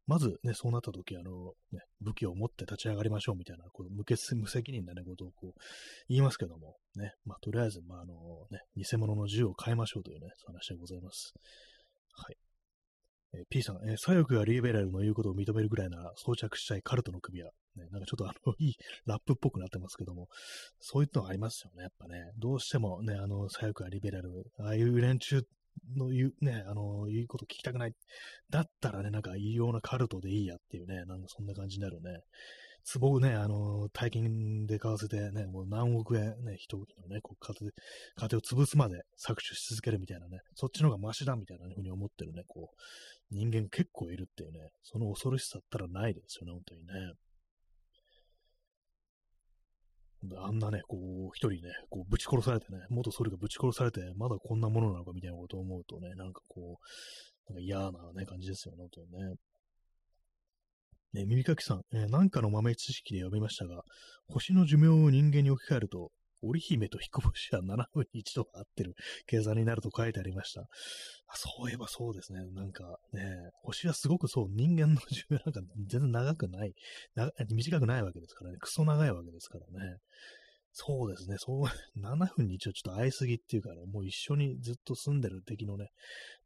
[0.06, 5.60] まずね、そうなった時、あの、ね、武器を持って立ち上がりましょうみたいな、こう無欠無責任なね、ことをこう、
[6.08, 8.14] 言いますけども、ね、まあとりあえず、まああの、
[8.52, 11.34] ね、偽物の銃を買いましょうというね、話でございます。
[12.14, 12.49] はい。
[13.34, 17.52] えー、P さん、えー、左翼がリベラルの言うことを認めるぐらいなら装着したいカルトの首輪。
[17.76, 18.74] ね、なんかちょっとあの、 いい
[19.06, 20.28] ラップっぽくなってますけども、
[20.80, 22.32] そういうのがありますよね、やっぱね。
[22.38, 25.44] どうしてもね、あの、左翼がリベラル、ああいう連中
[25.96, 27.94] の言う、ね、あの、言うこと聞きたくない。
[28.50, 32.22] だったらね、なんか異様なカルトでいいやっていうね、なんかそんな感じになるね。
[32.98, 37.72] 壺をね、あの、大金で買わせてね、もう何億円ね、人々のね、こう家庭、
[38.16, 42.76] 家庭を潰すまで搾取し続けるみたいなね、そっちの方がマシだみたいなふうに思ってるね、こう、
[43.32, 47.14] 人間結構いるっていうね、その恐ろしさったらないですよね、本当にね。
[50.38, 56.78] あんなね、こう、一人ね、こう、ぶち殺されてね、元総理がぶち殺されて、まだこんなものなのかみたいなことを思うとね、なんかこ
[57.50, 59.36] う、なんか嫌なね、感じですよね、本当にね。
[61.14, 63.84] ね、耳かきさん、えー、なんかの豆知識で読みましたが、
[64.28, 68.96] 星の寿命を人間に置き換えると、織姫と彦星は7分に一度会ってる
[69.28, 70.68] 計算になると書いてありました。
[71.36, 72.40] そういえばそうですね。
[72.54, 73.22] なんかね、
[73.62, 76.74] 星はすごくそう、人間の寿命なんか全然長くない、
[77.52, 78.58] 短くないわけですからね。
[78.60, 79.98] クソ長いわけですからね。
[80.72, 81.36] そうですね。
[81.40, 81.64] そう、
[82.00, 85.90] 7分に一応ちょっと会いすぎっていうかね、もう一緒にずっと住んでる敵のね、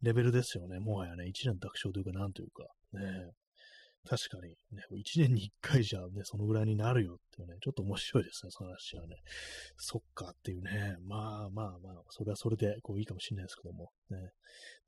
[0.02, 0.80] レベルですよね。
[0.80, 3.32] もはやね、一年卓勝というか、なんというか、ね。
[4.08, 9.16] 確かに、ね、一年に一回じゃね、そのぐらいになるよっていうね、ちょっと面白いですね、その話はね。
[9.78, 14.18] そっかっていうね、まあまあまあ、それはそれでこういいかもしれないですけども、ね。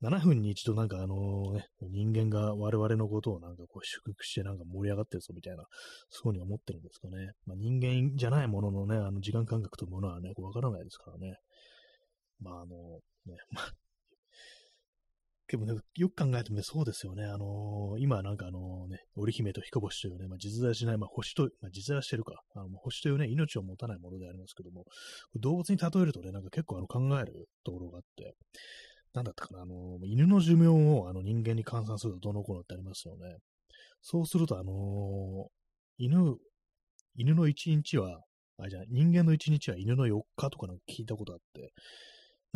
[0.02, 5.64] 7分に一度なんかあのね、人間が我々のことをなんかこう祝福してなんか盛り上がってるぞみたいな、
[6.10, 7.32] そういうふうに思ってるんですかね。
[7.46, 11.38] まあ人間じゃないもののね、あの時間感覚というものはね、わからないですからね。
[12.40, 13.72] まああの、ね、まあ
[15.48, 17.24] でもね、よく考えてもね、そうですよね。
[17.24, 24.84] あのー、今なんかあのね、織姫と彦星というね、まあ、実在しない、まあ、星と、まあ、実在してるか、あの星というね、命を持たないものでありますけども、
[25.36, 28.34] 動物に例えるとね、なんか結構あの考えるところがあって、
[29.14, 33.36] なんだったかな、あのー、犬の寿命をあの人間に換算するとどの頃ってありますよね。
[34.02, 35.46] そうすると、あのー、
[35.98, 36.36] 犬、
[37.14, 38.20] 犬の1日は
[38.58, 41.72] あれ、じゃあ人間の1日は犬の4日とかなんか聞いたことあって、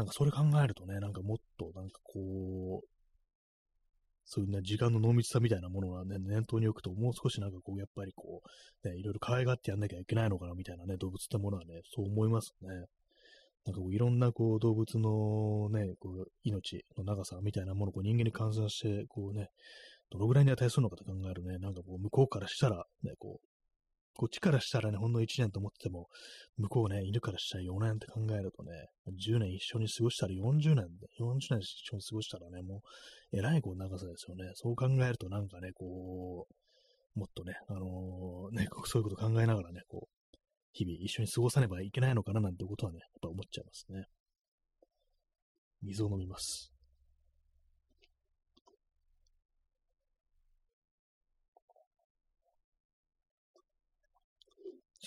[0.01, 2.89] なんかそれ考えるとね、なんかもっとなんかこう、
[4.25, 8.41] そういうね、時間の濃密さみたいなものはね、念頭に置くと、もう少しなんかこう、やっぱりこ
[8.83, 12.69] う、ね、いろいろ可愛がってやんなきゃいけないのかなみたいなね、動物ってものはね、そう思いますね。
[13.67, 19.49] なんかこういろんなこう動物のね、こう命の長さみたいなものをこう人間に換算して、こうね、
[20.11, 23.50] どのぐらいに値するのかと考えるね、なんかこう向こうからしたら、ね、こう、
[24.21, 26.09] こっちからしたらね、ほんの1年と思ってても、
[26.59, 28.73] 向こうね、犬からしたら4年って考えるとね、
[29.09, 30.85] 10年一緒に過ごしたら40年、
[31.19, 32.83] 40年一緒に過ごしたらね、も
[33.33, 34.51] う、えらいこう長さですよね。
[34.57, 36.47] そう考えるとなんかね、こ
[37.17, 40.37] う、もっとね、あのー、ね、そういうこと考えながらね、こう、
[40.73, 44.05] 日々一緒に過ごさねばいけないのかななんてことはね、やっぱ思っちゃいますね。
[45.81, 46.71] 水を飲みます。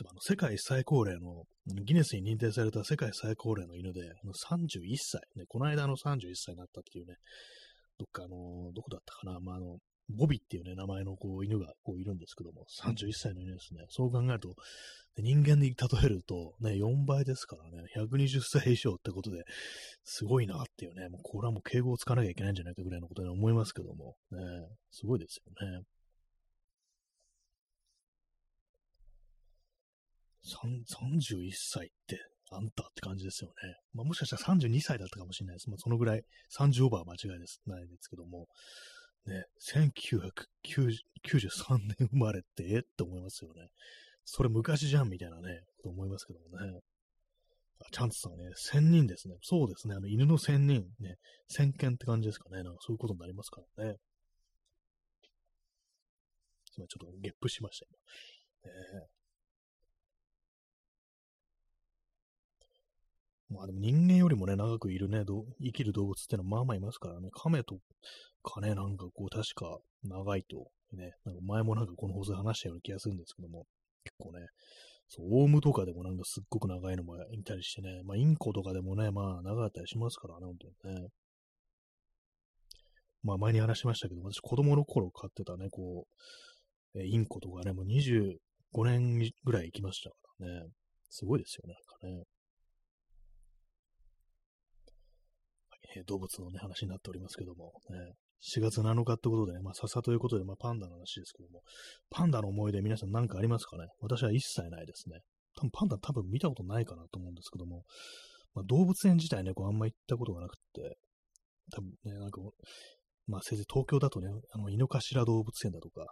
[0.02, 1.44] あの世界最高齢の、
[1.86, 7.16] ギネスに認定された世界最高齢の犬で、あの31歳、ね、この間の31歳になったっていうね、
[8.00, 9.78] どっかあの、どこだったかな、まあ、あの、
[10.10, 13.86] ボビっていうね、名前のこう犬がこういるんですけども、31歳の犬ですね。
[13.90, 14.56] そう考えると、
[15.18, 19.44] 人間に例えると、ね、4倍ですからね、120歳以上ってことで、
[20.04, 24.40] すごいなっていうね、もうこれはもう敬語をつかなきゃいけないんじゃないかぐらいのことに思いますけども、ね、
[24.92, 25.84] すごいですよね。
[30.46, 32.20] 31歳って
[32.52, 33.54] あんたって感じですよね。
[33.94, 35.70] まあ、もしかしたら32歳だったかもしれないです。
[35.70, 36.24] まあ、そのぐらい
[36.58, 37.62] 30オーバー間違いです。
[37.66, 38.48] ないですけども、
[39.26, 43.70] ね、1993年生まれってえって思いますよね。
[44.26, 46.80] それ昔じゃんみたいなね、と思いますけどもね。
[47.80, 49.36] あチャンツさんね、1000人ですね。
[49.42, 49.96] そうですね。
[49.96, 51.18] あの、犬の1000人、ね、
[51.52, 52.64] 1000件って感じですかね。
[52.64, 53.98] なんかそういうことになりますからね。
[56.72, 57.86] すみません、ちょっとゲップしました、
[58.64, 59.02] 今。
[59.02, 59.08] ね、
[63.54, 65.24] まあでも人間よりもね、長くいるね、
[65.62, 67.78] 生きる動物ってのはまあまあいますからね、亀と
[68.44, 73.66] かね、なんかこう確か長いと、ね、なんか前もなんかこの放送で話したような気がするんですけども、
[74.04, 74.48] 結構ね、
[75.08, 81.08] そう、オウムとかでもなんかすっごく長いのもいたりしてね、まあインコとかでもね、まあ長かったりしますからね、本当にね。
[83.22, 86.08] まあ前に話しましたけど、私子供の頃飼ってたね、こ
[86.96, 88.38] う、えインコとかね、もう25
[88.86, 90.68] 年ぐらい行きましたからね。
[91.10, 92.24] すごいですよね、なんかね。
[96.00, 101.62] え動物のね、話になっておりますけども、ね、4月7日ってことでね、まあ、笹ということで、まあ、パンダの話ですけども、
[102.10, 103.88] パンダの思い出皆さん何かありますかね？
[104.02, 105.20] 私は一切ないですね。
[105.56, 107.84] 多分パンダ多分見たことないかなと思うんですけども、
[108.54, 110.98] まあ、動物園自体ね、こうあんま行ったことがなくて、
[111.72, 112.42] 多分ね、なんか、
[113.28, 116.06] まあ、せいぜい東京だとね、あの、井の頭動物園だとか、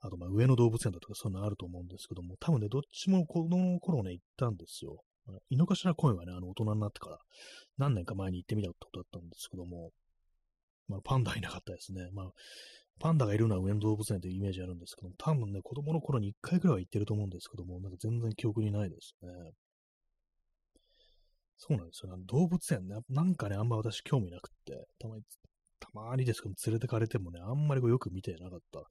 [0.00, 4.98] あと、ま、上野動物園だとか、そういうのあると思うんですけども、多分ね、どっちも子供の頃ね、行ったんですよ。
[5.50, 7.18] 井の頭公園はね、あの、大人になってから、
[7.78, 9.90] 何年か前に行ってみたってことだったんですけども、
[10.88, 12.08] まあ、パンダいなかったですね。
[12.12, 12.32] まあ、
[13.00, 19.28] パンダがいるのは上野動物園というイメージあるんですけども、多分ね、子供の頃に一回くらいは行ってると思うんですけども、なんか全然記憶にないですね。
[21.56, 22.22] そうなんですよ、ね。
[22.26, 25.22] 動物園ね、なんかね、あんま私興味なくって、たまに、
[25.78, 28.82] たまにですけど、連れてかれてもね、あんまりこうよく見てなかった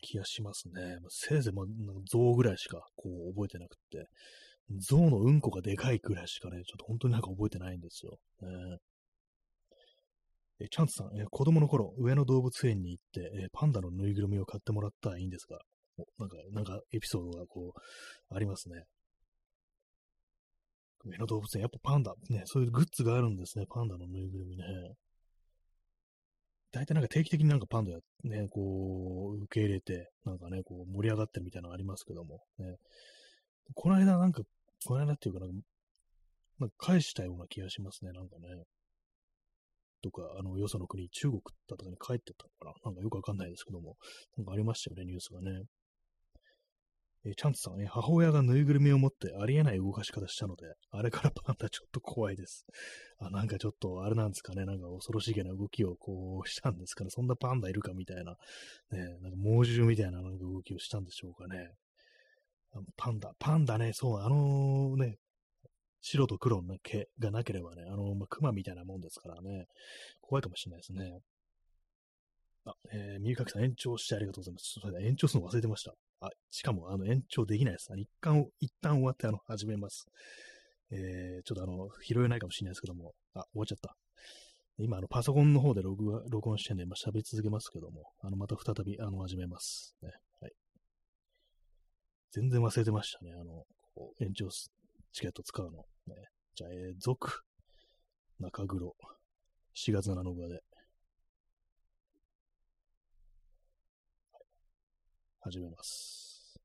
[0.00, 0.98] 気がしますね。
[1.00, 1.66] まあ、せいぜい、まあ、
[2.08, 4.08] 象ぐらいしかこう覚えてなくって、
[4.80, 8.18] 象のうんこがでかいくらいしかね、ちょっと本当になんか覚えてないんですよ。
[8.42, 8.78] ね、
[10.60, 15.58] えチャンツさん、え子供の頃、上野動物園に行って、えパンダのぬいぐるみを買ってもらったらいいんですが、
[16.18, 18.84] なんか、なんかエピソードがこう、ありますね。
[21.04, 24.64] 上野動物園、やっぱパンダ、ね、そういうグッズがあるんですね、パンダのぬいぐるみね。
[26.70, 32.76] 大体なんか定期的になんかパンダや、ね、こう、受け入れて、なんかね、こう、盛り上がってるみたいなのありますけども、ね。
[33.74, 34.42] この間なんか
[34.84, 35.54] この間っていうかなんか、
[36.60, 38.64] なんか返したような気がしますね、なんかね。
[40.02, 43.96] とか、あの、よその国、中国だとかに帰ってたのかななんかよくわかんないですけども、
[44.36, 45.62] なんかありましたよね、ニュースがね。
[47.24, 52.66] えチャンツさん、ね、母親がぬいぐるみを持ってありえない動かし方したので、あれからパンダちょっと怖いです。
[53.20, 58.36] あ、なんかちょっと、あれなんですかね、なんか恐ろしげな動きをこうしたんですかね、そんなパンダいるかみたいな、
[58.90, 61.70] ね、なんか猛獣みたいななんか動きをしたんでしょうかね。
[62.96, 65.16] パンダ、パンダね、そう、あのね、
[66.00, 69.66] 白と黒の毛がなければね、あの、まあ、熊みたいなもんですからね、
[70.20, 71.20] 怖いかもしれないですね。
[72.64, 74.78] あ、えー、みゆかきさん延長してありがとうございます。
[74.80, 75.94] それ延長するの忘れてました。
[76.20, 77.88] あ、しかも、あの、延長できないです。
[77.90, 80.06] あの一旦、一旦終わって、あの、始めます。
[80.90, 83.96] えー、ちょっとあの、拾えないかもしれないですけども、あ、終わっちゃった。
[84.78, 89.96] 今、あの、パソコンの方で録録音してんで、まあ、喋り続けますけども、あの、また再び、あの、始めます。
[90.02, 90.10] ね。
[92.32, 93.32] 全然忘れてましたね。
[93.34, 93.66] あの、
[94.18, 95.84] 延長チケット使うの。
[96.06, 96.14] ね、
[96.54, 97.42] じゃあ、えー、続、
[98.40, 98.96] 中黒、
[99.76, 100.62] 4月7日で、
[105.40, 106.58] 始めます。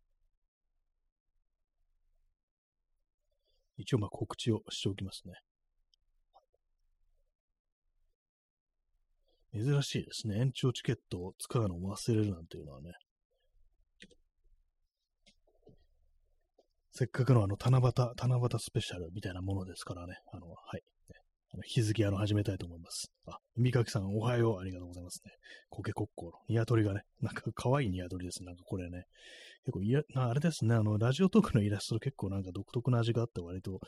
[3.76, 5.34] 一応、まあ、告知をしておきますね。
[9.54, 10.40] 珍しいですね。
[10.40, 12.94] 延長チケットを使うのを忘れるなんていうのはね。
[16.98, 20.18] せっかくのあの、七夕、七夕スペシャルみたいなものですからね。
[20.34, 20.82] あの、はい。
[21.54, 23.12] あの引き続きあの、始めたいと思います。
[23.28, 24.60] あ、三垣さんおはよう。
[24.60, 25.32] ありがとうございますね。
[25.70, 28.44] コケコッコのニワトリがね、なんか可愛いニワトリです。
[28.44, 29.04] なんかこれね。
[29.68, 33.80] 結構いや、あれですね、あの、ラジオトークのイラスト結構なんか独特な味があって割と好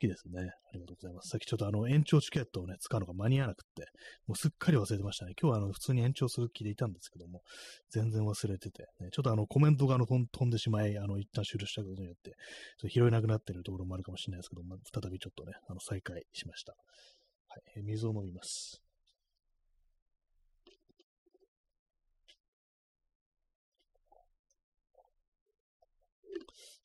[0.00, 0.40] きですね。
[0.40, 1.28] ありがとうございます。
[1.28, 3.84] さっきちょっとあの、延長チケットをね、使うのが間に合わなくって、
[4.26, 5.34] もうすっかり忘れてましたね。
[5.38, 7.42] 今日はあの、普通に延長する気でいたんですけども、
[7.90, 16.72] 全然忘れてて、ね、ちょっとあの、コメントがあの飛んでしまい、あの、一旦終了したことによって、ちょっと拾えなくなってるところもあるかもしれないですけども、再びちょっとね、あの、再開しました。
[16.72, 18.85] はい、水を飲みます。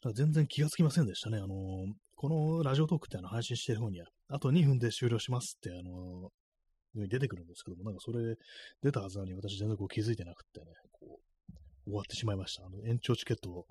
[0.09, 1.37] 全然気がつきませんでしたね。
[1.37, 8.35] あのー、このラジオトークってあの配信してる方には、あと2分で終了しますって、あのー、出てくるんですけども、なんかそれ
[8.81, 11.31] 出たはずなのに私全然こう気づいてなくてね、こう、
[11.85, 12.65] 終わってしまいました。
[12.65, 13.65] あの延長チケットを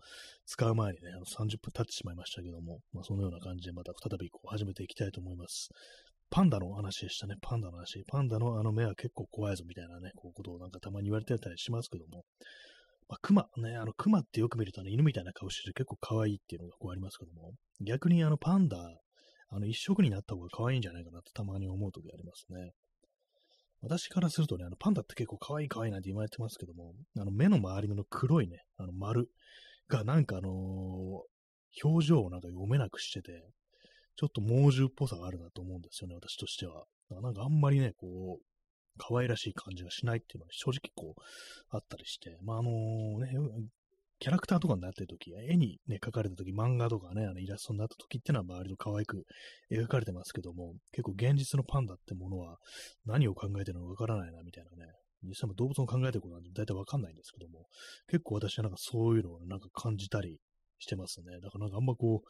[0.46, 5.70] 使う前にね、あの30分経ってしまいましたけども、まあそのような感じでまた再びこう始めていきたいと思います。
[6.30, 7.34] パンダの話でしたね。
[7.40, 8.04] パンダの話。
[8.06, 12.24] パンダのあの目は結構怖いぞみたいなね、こうことをなんかたまに言われてたりしますけども、
[13.10, 18.78] まあ、熊、ね、あの、熊ってよく見るとね、犬みたいな顔してて結構可愛いっていうのがこうありますけども、逆にあの、パンダ、
[19.48, 22.70] あの、一色になった方が可愛いんじゃないかなってたまに思う時ありますね。
[23.82, 29.28] 私からするとね、あの、パンダって結構可愛い可愛いなんて言われてますけども、あの、目の周りの黒いね、あの、丸
[29.88, 30.52] がなんかあのー、
[31.82, 33.42] 表情をなんか読めなくしてて、
[34.14, 36.84] ちょっと猛獣っぽさがあるなと思うんですよね、私としては。
[37.10, 38.49] なんかあんまりね、こう、
[39.00, 41.22] 可愛らしい感じがしないっていうのは正直こう、
[41.70, 42.70] あったりして、まあ、あの
[43.18, 43.32] ね、
[44.18, 49.24] キャラクターとかになってるとき、絵にね、描かれたとき、漫画とかね、あのイラストになったときってのは周りと可愛く
[49.72, 52.58] 描かれてますけども、結構現実のパンダってものは
[53.06, 54.92] 何を考えてるのかわからないな、みたいなね。
[55.22, 57.66] 実際も動物の考えてることなんて大体わかんないんですけども、
[58.08, 60.38] 結構私はなんかそういうのをなんか感じたり
[60.78, 61.40] してますね。
[61.40, 62.22] だからなんかあんまこ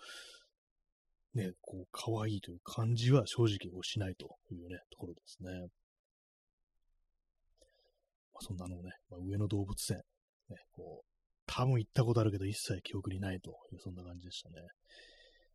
[1.35, 5.51] う、ね、こう、可愛いという感じは正直をしないというね、ところですね。
[8.41, 9.99] そんなのね、まあ、上野動物園、
[10.49, 11.05] ね、こう、
[11.47, 14.57] 多分行ったことあるけど一切記憶にないという、そんな感じでしたね。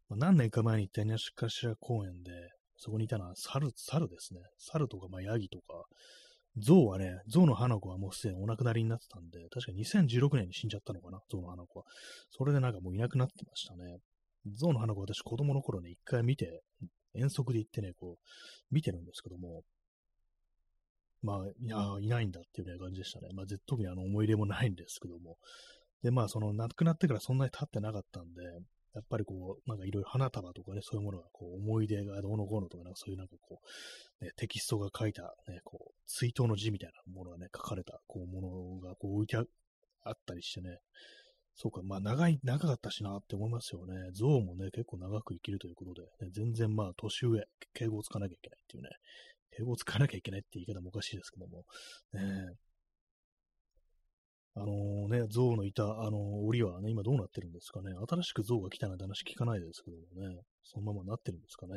[0.09, 2.31] まあ、何年か前に行ったニャシカシラ公園で、
[2.77, 4.41] そこにいたのは猿、猿ですね。
[4.57, 5.85] 猿とか、まあ、ヤギとか、
[6.57, 11.85] 象はね、象の花子はもうすでにお亡くなりになってたんで、確か2016年に死んじゃったのかな、象の花子は。
[12.31, 13.97] それでなんかもういなくなってましたね。
[14.53, 16.61] 象の花子私子供の頃ね、一回見て、
[17.13, 19.63] 遠足で行ってね、こう、見てるんですけども、
[21.25, 23.29] まあ、いや、いないんだっていうような感じでしたね。
[23.33, 25.37] まあ、特にあの思い入れもないんですけども。
[26.03, 28.43] で、まあ、その亡くなってからそんなに経ってなかったんで、
[28.93, 33.59] やっぱりこう、なんかいろいろ花束とかね、そういうものが、こう、思い出がどうのこうのとか、なんかそういうなんかこ
[34.21, 40.79] う、ね、テキストが書いた、ね、こう、追悼の字みたいなものがね、書かれた、こう、ものがこう置いてあったりしてね、
[41.55, 43.95] そうか、まあ長い、長かったしなって思いますよね。
[44.13, 48.89] 象もね、結構長く生きるということで、ね、全然まあ年上、敬語をつかなきゃいけないっていうね、
[49.51, 51.63] 敬語を使わなきゃいけないって言い方もおかしいですけども、
[52.13, 52.55] ね
[54.57, 57.91] あのね、象のいた、あの、檻はね、今どうなってるんですかね。
[58.07, 61.73] 新しく象が来たなんて話聞かないですけどもね、そのままなってるんですかね。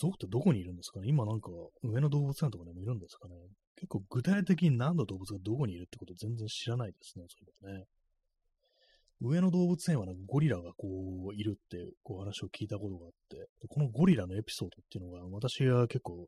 [0.00, 1.50] 象ってどこにいるんですかね今なんか、
[1.82, 3.34] 上野動物園とかでもいるんですかね
[3.76, 7.84] 結構具体的に何の動物がどこにいるってこと全然知らないですね、そういうのね。
[9.20, 16.26] 上野動物園はなんかゴリラがこう、いるって、こう話を聞いたことがあって、このゴリラのエピソードっていうのが、私が結構、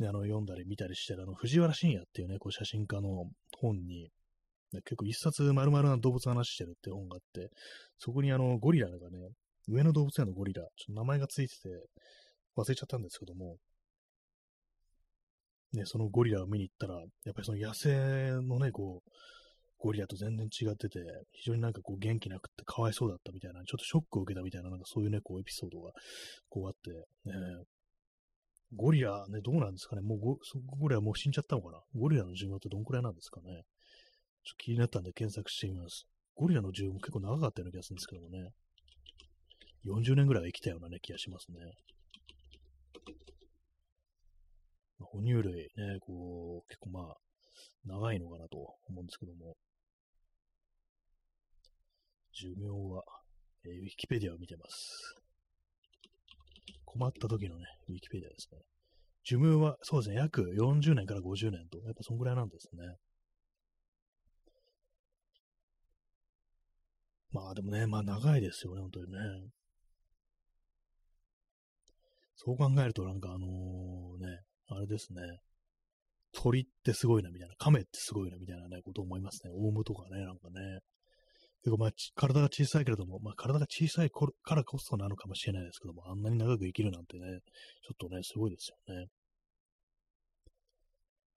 [0.00, 3.26] ね、あの、読んだり見たりしてる、あの、藤原信也っていうね、こう写真家の
[3.58, 4.10] 本に、
[4.72, 7.50] ね、結構一冊丸々な動物話してるって本があって、
[7.98, 9.30] そこにあの、ゴリラがね、
[9.68, 11.68] 上野動物園のゴリラ、ちょっと名前がついてて、
[12.56, 13.56] 忘れちゃったんですけども、
[15.72, 19.10] ね、そのゴリラを見に行ったら、やっぱりその野生のね、こう、
[19.78, 20.98] ゴリラと全然違ってて、
[21.32, 25.92] 非常になんかこう元気なくってかわいそうだったみたいな、ちょっとショックを受けたみたいな、なんかそういうね、こうエピソードが
[26.48, 27.34] こうあって、ね、
[28.74, 30.36] ゴリラね、どうなんですかねもうゴ
[30.80, 31.80] ゴリラもう死んじゃったのかな？
[31.94, 33.46] ゴリラの寿命ってどんくらいなんですかね？
[33.50, 33.62] ちょっ
[34.58, 36.04] と気になったんで検索してみます。
[36.34, 38.50] ゴリラの寿命も結構長かったような気がするんですけどもね。
[39.86, 41.58] 40年ぐらいは生きたようなね、気がしますね。
[45.00, 47.16] 哺乳類ね、こう、結構まあ、
[47.86, 48.58] 長いのかなと
[48.88, 49.54] 思うんですけども。
[52.40, 53.02] 寿命は、
[53.64, 55.16] えウィキペディアを見てます。
[56.84, 58.60] 困った時のね、ウィキペディアですね。
[59.24, 62.96] 寿命は、そうですね、約40年から50年と、やっぱそんぐらいなんですね。
[67.30, 69.18] まあでもね、まあ長いですよね、本当にね。
[72.36, 73.46] そう考えるとなんかあの
[74.18, 75.20] ね、あれですね、
[76.32, 79.50] 鳥ってすごいなみたいな、亀ってすごいなみたいなね、こと思いますね。
[79.52, 80.80] オウムとかね、なんかね。
[81.64, 87.40] 結構まあ、体が小さいけれども、まあ体が小さいからこそなのかもしれないですけども、あんなに長く生きるなんてね、
[87.82, 89.08] ちょっとね、すごいですよね。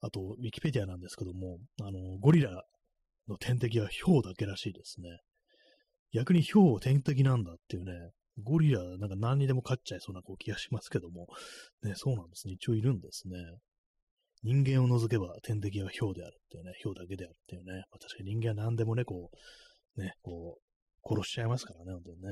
[0.02, 2.64] あと、ウィキペディアなんですけども、あの、ゴリラ
[3.28, 5.20] の天敵はヒョウだけらしいですね。
[6.14, 7.94] 逆にヒョウ天敵なんだっていうね、
[8.44, 11.28] ゴリラなんか何にでも勝っちゃいそうなこう気がしますけども、
[11.84, 12.54] ね、そうなんですね。
[12.54, 13.38] 一応いるんですね。
[14.44, 19.38] 人間を除けば天敵はヒョウであるっていうね、ヒョウだけであるっていうね、まあ、確かに人間は何でもね、こう、
[20.02, 22.30] ね、こう、殺しちゃいますからね、本当にね。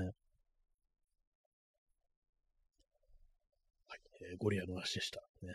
[3.88, 4.00] はい、
[4.32, 5.22] えー、ゴリラの話でした。
[5.42, 5.54] ね。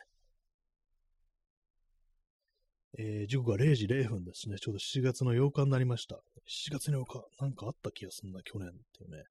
[2.97, 4.57] えー、時刻は0時0分ですね。
[4.59, 6.17] ちょうど7月の8日になりました。
[6.47, 9.25] 7月の8日、なんかあった気がするな、去年っていうね。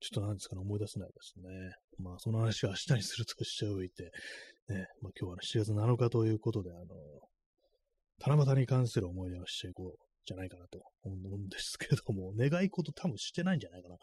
[0.00, 1.48] ちょっと何ですかね、思い出せないですね。
[1.98, 4.12] まあ、その話は明日にするとしておいて、
[4.68, 6.86] ね、まあ、今日は、ね、7月7日ということで、あの、
[8.20, 9.96] 七夕に関する思い出をしていこ
[10.28, 13.96] じゃないかなと思うんですけども、 願い事多分してないんじゃないかな。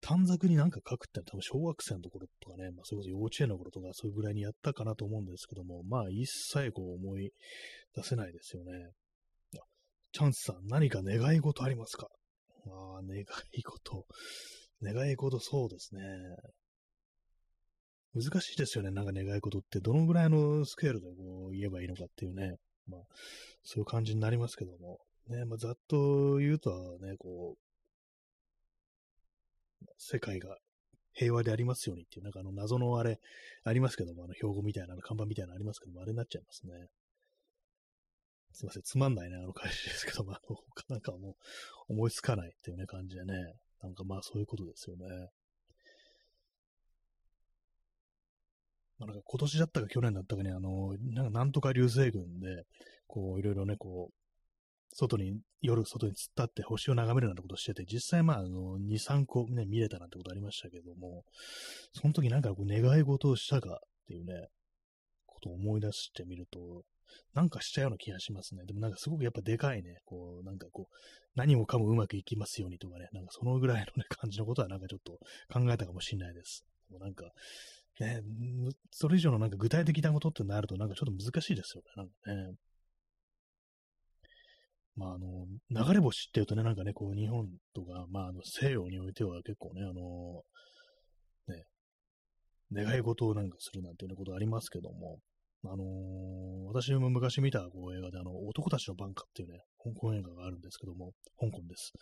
[0.00, 7.32] 短冊になんか書くって多分小学生のところとかね、まあ、それこそ幼稚園の頃とかそういうぐらいにやったかなと思うんですけども、まあ一切こう思い
[7.96, 8.92] 出せないですよね。
[10.12, 12.08] チャンスさん、何か願い事ありますか？
[12.66, 13.18] ああ、願
[13.52, 14.06] い事。
[14.82, 16.00] 願い事そうですね。
[18.14, 19.80] 難しいですよね、なんか願い事って。
[19.80, 22.56] どのぐらいのスケールでこう言えばいいのかっていうね。
[22.86, 23.00] まあ、
[23.62, 24.98] そういう感じになりますけども。
[25.28, 27.58] ね、まあ、ざっと言うとはね、こう、
[29.98, 30.56] 世界が
[31.12, 33.20] 平和でありますようにっていう、なんかあの謎のあれ
[33.64, 36.72] ありますけども、あの標語みたいな、看板みたいなのありますけども、あれになっちゃいますね。
[38.52, 41.36] すいません、つまんないね、あの会社ですけども、あの、他なんかも
[41.88, 43.34] う思いつかないっていうね、感じでね、
[43.82, 45.28] なんかまあそういうことですよね。
[48.98, 52.64] まあ、なんか今年だったか去年だったかに、あの、なんかなんとか流星群で、
[53.06, 54.17] こう、いろいろね、こう、
[54.92, 61.24] 外に、夜外に突っ立って星を眺めるなんてことしてて、実際まあ、あの、2、3個ね、見れたなんてことありましたけども、
[61.92, 64.48] その時なんかこう願い事をしたかっていうね、
[65.26, 66.84] ことを思い出してみると、
[67.34, 68.64] なんかしちゃうような気がしますね。
[68.66, 70.94] でもなんかすごくやっぱでかいね、こう、なんかこう、
[71.34, 75.18] 何もかもうまくいきますようにとかね、なんかそのぐらいのね、 感じのことはなんかちょっと
[75.52, 76.64] 考えたかもしれないです。
[76.90, 77.32] もうなんか、
[78.00, 78.22] ね、
[78.90, 82.56] それ以上のなんか具体的なことってなるとなんかちょっと難しいですよね、なんかね。
[84.98, 90.42] まあ、あの、流れ星っていうとね、なんかね、こう、日本とか、まあ、あの、西洋においては結構ね、あの、
[91.46, 91.64] ね、
[92.72, 95.18] 願い事をなんかするなんていうようなことありますけども、
[95.64, 101.92] あのー、私も昔見たこう映画で、あの、男たちのバンカっていうね、香港映画があるんですけども、香港です。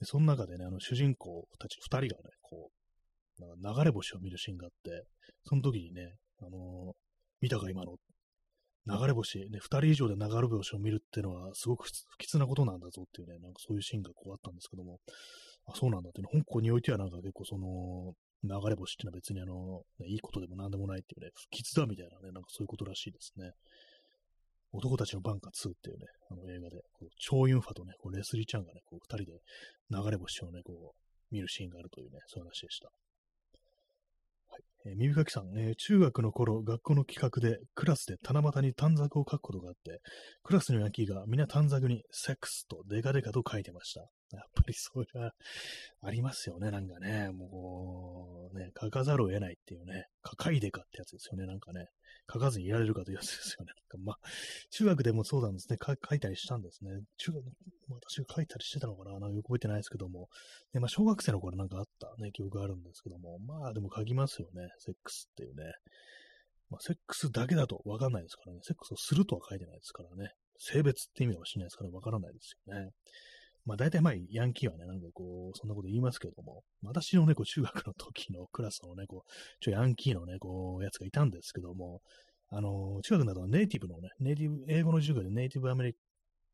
[0.00, 5.04] で、その中でね、あの、主人公たち二人がね、こう、流れ星を見るシーンがあって、
[5.44, 6.92] その時にね、あのー、
[7.40, 7.96] 見たか今の
[8.86, 14.98] 流れ星、ね、二人以上で流れ星を見るっていうのはすごく不吉なことなんだぞっていうね、なんかそういうシーンがこうあったんですけども、
[15.66, 23.52] あ、そうなんだっていう、香港においてはなんか結構その、流れ星っていうのは別にあの、ね、いいことでも何でもないっていうね、不吉だみたいなね、なんかそういうことらしいですね。
[24.72, 29.38] 男たちのバンカー2っていうね、あの映画で、こうチョウユンファとね、こうレスリーちゃんがね、こう二人で
[29.90, 32.90] 流れ星をね、こう見るシーンがあるというね、そういう話でした。
[34.84, 40.00] え、耳かきさん、えー、中学の頃、学校の企画で、クラスで七夕に短冊を書くことがあって、
[40.42, 44.08] クラスのヤンキーが皆短冊にセックスとデカデカと書いてました。
[44.32, 45.34] やっぱりそれは
[46.02, 47.30] ありますよね、なんかね。
[47.30, 50.06] もう、ね、書かざるを得ないっていうね。
[50.24, 51.88] 書かいでかってやつですよね、なんかね。
[52.32, 53.72] 書かずにいられるかというやつですよね。
[53.90, 54.18] なんかまあ、
[54.70, 55.76] 中学でもそうなんですね。
[55.80, 56.90] 書いたりしたんですね。
[57.18, 57.44] 中学、
[57.90, 60.28] 私が書いたりしてたのかななんかよく覚えてないですけども。
[60.72, 63.38] で、まあ、小学生の頃なんかあったね、記憶があるんですけども。
[63.40, 64.68] まあ、でも書きますよね。
[64.78, 65.72] セックスっていうね。
[66.70, 68.60] まあ、セックスだけだとわかんないですからね。
[68.62, 70.32] セックスをするとは書いてないですからね。
[70.58, 72.90] 性別って意味かもしないですからわからないですよね。
[73.64, 82.00] まあ大体まあヤンキーはね、なんかこう、そんなこと言いますけども、私のね、こう中学の時のクラスのね、こう、ちょヤンキーのね、こう、やつがいたんですけども、
[82.48, 85.98] あの、中学などネイティブのね、ネイティブ、英語の授業でネイティブアメリカ、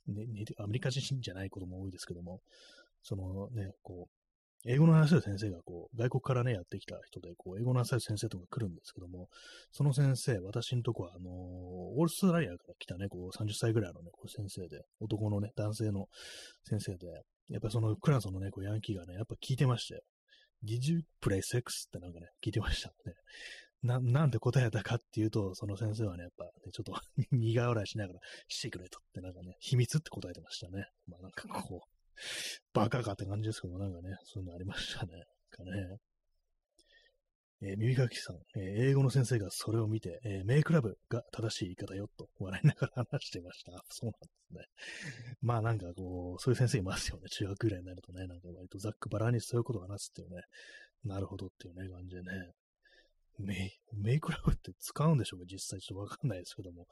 [0.08, 2.40] ネイティブアメリカ人じゃないことも多いですけども、
[3.02, 4.17] そのね、こう、
[4.64, 9.28] 英語の話せる先生がこう、外国からね、やってきた人で、こう、英語の話せる先生とか来るんですけども、
[9.70, 16.06] その先生、私のとこは、あのー、オーストラリアから来たね、こう、30歳ぐらいのね、こう先生で、男のね、男性の
[16.64, 17.06] 先生で、
[17.50, 20.02] やっぱそのクラスのね、こうヤンキーがね、やっぱ聞いてまして、
[20.64, 21.86] Did you play sex?
[21.86, 23.14] ってなんかね、聞いてましたね。
[23.82, 27.00] な、なんで答えたかっていうと、その先生はね、やっぱ、ね、ちょっと
[27.30, 30.86] 苦笑いしながら、シークレットってなんかね、秘密って答えてましたね。
[31.06, 31.97] まあなんかこう、
[32.72, 35.24] バカかって感じですけども、なんかね、そういうのありましたね。
[35.50, 35.98] かね。
[37.60, 43.72] えー、耳かきさん、えー、英語の先生がそれを見て、えー、メイクラブが正しい言い方よと笑いながら話してました。
[43.90, 44.64] そうなんですね。
[45.40, 47.28] まあなんかこう、そういう先生いますよね。
[47.30, 50.42] 中学ぐらいになるとね、なんか割とざっくばらにそういうことを話すっていうね、
[51.04, 52.52] なるほどっていうね、感じでね。
[53.38, 55.46] メイメイクラブって使うんでしょうか？
[55.50, 56.86] 実際ちょっとわかんないですけども。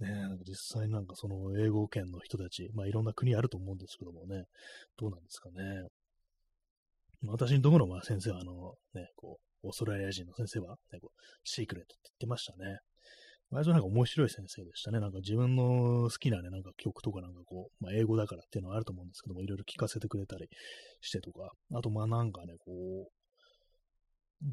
[0.00, 0.08] ね
[0.46, 4.44] 実際なんかその英語圏の人たち、まあいろんな国あると思うんですけどもね、
[4.98, 5.86] どうなんですかね。
[7.26, 12.80] 私のところは先生はあの、ね、こう、オーストラリア人の先生は、ね、こうシークレットって言ってましたね。
[13.50, 15.00] 割となんか面白い先生でしたね。
[15.00, 20.48] なんか自分の好きなね、なんか曲とかなんかこう、まあ英語だからっていうのはあると思うんですけども、いろいろ聞かせてくれたり
[21.00, 22.72] してとか、あとまあなんかね、こ
[23.08, 23.12] う、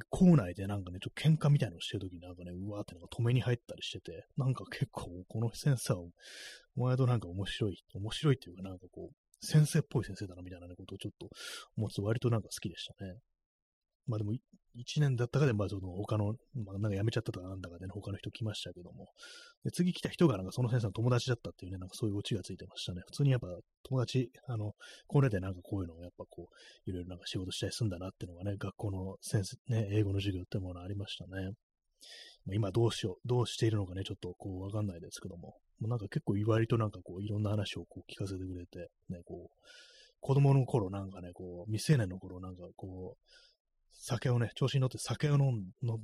[0.10, 6.00] 校内でなんかね、ちょっと喧嘩みたいなのしてるときになんかね、うわーってなんか止めに入ったりしてて、なんか結構この先生は、
[6.78, 11.30] お前となんか面白い、面白いっていうかなんかこう、先生っぽい先生だなみたいな、ことをちょっと
[11.78, 13.16] 思って割となんか好きでしたね。
[14.12, 19.08] まあでも、1年だったかで、まあその他の、まあなんか辞めちゃったとかなんだかで、ね、他の人来ましたけども、
[19.64, 23.02] で次来た人がなんかその先生の友達だったっていうね、なんかそういうオチがついてましたね。
[23.06, 23.48] 普通にやっぱ
[23.84, 24.74] 友達、あの、
[25.08, 31.52] これでなんかこういうのをやっぱこう、いろいろなんか仕事したりすんだなっていうのがね、学校の先生、ね、英語の授業ってものありましたね。
[32.54, 39.68] 今どうしよう、どうしているのかね、ちょっとこうわかんないですけども、もうなんか結構割となんかこういろんな話をこう聞かせてくれて、ね、こう、
[40.22, 43.32] 子供の頃なんかね、こう、未成年の頃なんかこう、
[43.94, 46.00] 酒をね、調子に乗って酒を飲ん、飲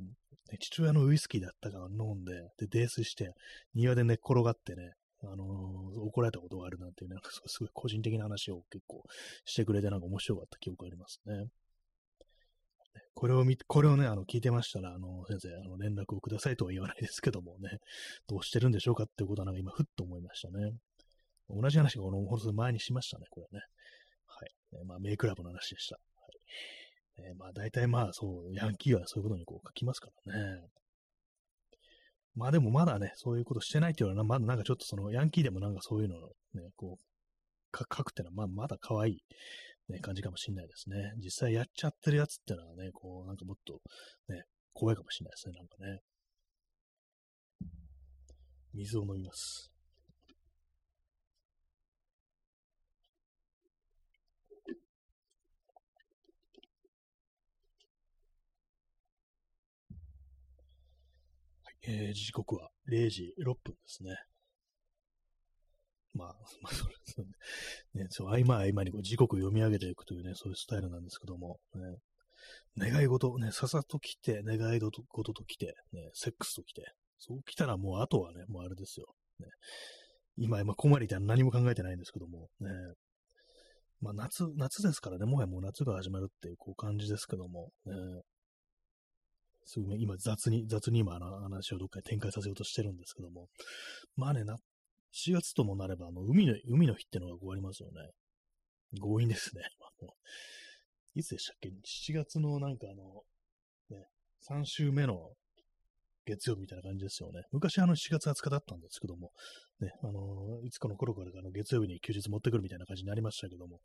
[0.52, 3.34] ね、父親のウイスキーだったから飲んで、で、泥酔して、
[3.76, 9.04] 庭で寝っ転がってね、あのー、怒られたことがあるなんていう、なんかすごい個人的な話を結構
[9.46, 11.48] してくれて、なんか面白かった記憶がありますね。
[13.14, 17.80] これを見、これをね、あの、聞いてましたら、あの、先生、あの、連絡をくださいとは言わないですけどもね、
[18.28, 20.74] どうしてるんでしょうかっていうことは、なんか今、ふっと思いましたね。
[21.50, 23.66] 同じ話がこの放送前にしましたね、これね。
[24.28, 24.86] はい。
[24.86, 25.96] まあ、メイクラブの話でした。
[25.96, 26.87] はい。
[27.20, 30.62] えー、まあ大体まあそう、ヤンキーはそういうことにこう書きますからね。
[32.36, 36.20] まあでもまだね、そういうことしてないっていうのは、まだなんかちょっとそのヤンキーでもなんかそういうのを
[36.54, 39.18] ね、こう、書くっていうのはまあまだ可愛い、
[39.90, 41.14] ね、感じかもしれないですね。
[41.18, 43.82] 実際やっちゃってるやつっていうのはね、こう、なんかもっと
[44.30, 44.44] ね、
[44.74, 46.00] 怖いかもしれないですね、なんかね。
[48.74, 49.72] 水を飲みます。
[61.88, 64.16] えー、時刻は0時6分ですね。
[66.14, 67.32] まあ、 まあ、それ、ね、
[67.94, 79.16] ねそう、合間合間にこう時刻を読み上げていくというね、そういうスタイルなんですけども、ね、願い事、ね、ささと来て、願い事と来て、ね、セックスと来て、そう来たらもうあとはね、もうあれですよ。
[79.40, 79.48] ね、
[80.36, 82.70] 今、今、困りたい何も考えてないんですけども、ね、
[84.02, 87.94] まあ夏、夏ですからね、もはやもう夏が始まるっていうこう感じですけども、ね、
[89.68, 93.50] すごい今雑に、雑に今あの話をどっかに展開させようとしてるんですけども、
[94.16, 94.56] まあね、な、
[95.14, 98.10] 4月ともなれば、あの、海の、海の日ってのがこうありますよね。
[98.96, 99.64] 強引ですね。
[100.02, 100.14] あの、
[101.16, 103.24] いつでしたっけ ?7 月のなんかあの、
[103.90, 104.08] ね、
[104.50, 105.34] 3週目の
[106.26, 107.44] 月曜日みたいな感じですよね。
[107.52, 109.32] 昔あの4月20日だったんですけども、
[109.80, 113.80] ね、あのいつかの頃からあの月曜日に休日持ってくるみたいな感じになりましたけども、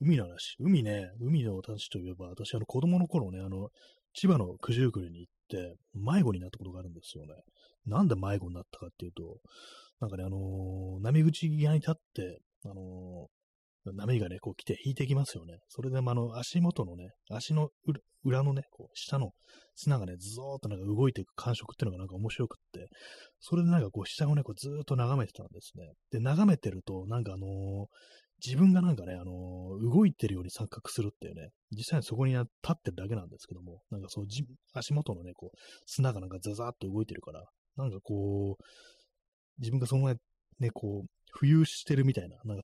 [0.00, 3.70] 海の話、海ね、海の話といえば、私あの子供の頃ね、あの、
[4.12, 7.34] 千葉の九十九里に行って迷子になったことがあるんですよね。
[7.86, 9.38] なんで迷子になったかっていうと、
[10.00, 13.28] なんかね、あのー、波口際に立って、あの、
[13.92, 15.58] 波がね、こう来て引いてきますよね。
[15.68, 17.70] それで、まあ、の、足元のね、足の
[18.24, 19.30] 裏のね、こう、下の
[19.74, 22.88] 砂がね、ずーっとなんか動いていく感触っていうのがなんか面白くって、
[23.40, 25.92] それでなんかこう、下をね、こう、ずーっと眺めてたんですね。
[26.10, 27.86] で、眺めてると、なんかあのー、
[28.44, 34.26] 自分がなんかね、あのー、動いてるように錯覚するっていうね、実際にそこに立ってるだけなんですけども、なんかそう、
[34.74, 37.44] 足元のね、こう、砂がなんかザザーっと動いてるから、
[37.76, 38.62] なんかこう、
[39.58, 40.14] 自分がその前、
[40.60, 42.62] ね、こう、浮遊してるみたいな、なんか、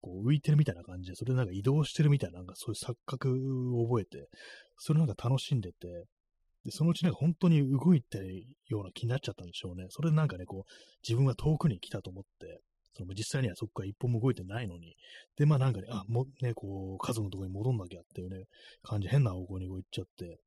[0.00, 4.28] こう浮いてるみたいな感じで、それでなんか移動してるみたいな、なんかそういう錯覚を覚えて、
[4.78, 6.04] それなんか楽しんでて、
[6.64, 9.86] で、そのうちなんか本当に動いてるような気になっちゃったんでしょうね。
[9.90, 10.70] それでなんかね、こう、
[11.06, 12.60] 自分は遠くに来たと思って、
[12.94, 14.96] その実際にはそこから一歩も動いてないのに、
[15.36, 18.44] で、まあなんかね、あ、もうね、こう、家族のところに戻んなきゃっていうね、
[18.82, 20.38] 感じ、変な方向にこう行っちゃって、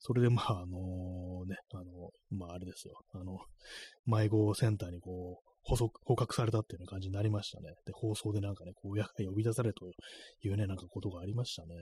[0.00, 3.38] それでまあ、あのね、あの、まああれですよ、あの、
[4.06, 7.74] 迷子センターにこう、捕捉、捕獲されたっていう感じになりましたね。
[7.86, 11.74] で、放送でなんかね、こう、親が呼び出されるというね、なんかことがありましたね。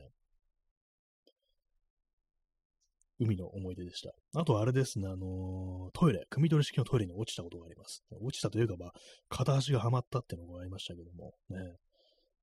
[3.18, 4.12] 海の思い出でした。
[4.38, 8.04] あとあれですね、あのー、トイレ、組取り式のトイレに落ちたことがあります。
[8.20, 8.92] 落ちたというか、まあ、
[9.28, 11.58] 片足がはまったっていうのがありましたけども、ね。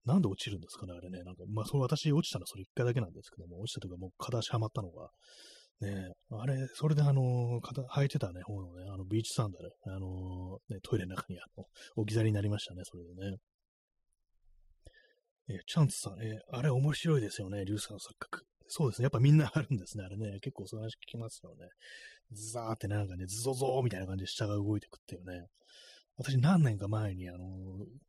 [0.05, 1.23] なんで落ちるんですかね、あれね。
[1.23, 5.09] なんか、まあ、それ私落ちたのはそれ一回だけなんですけども、落ちたというかもう片足はまったのが、
[5.81, 11.65] ねあれ、それであの、履いてたね、方のね、あの、ビーチサンダル、あの、ね、トイレの中にあの、
[11.95, 13.37] 置き去りになりましたね、それでね。
[15.47, 18.45] え、チャンツさん、え、あれ面白いですよね、リュウさんの錯覚。
[18.67, 19.03] そうですね。
[19.03, 20.03] やっぱみんなあるんですね。
[20.03, 20.39] あれね。
[20.41, 21.69] 結構そういう話聞きますよね。
[22.31, 25.45] ザーってなんかね、ズゾゾーみたいな感じで下が動いてくっていうね。
[26.17, 27.37] 私何年か前に、あの、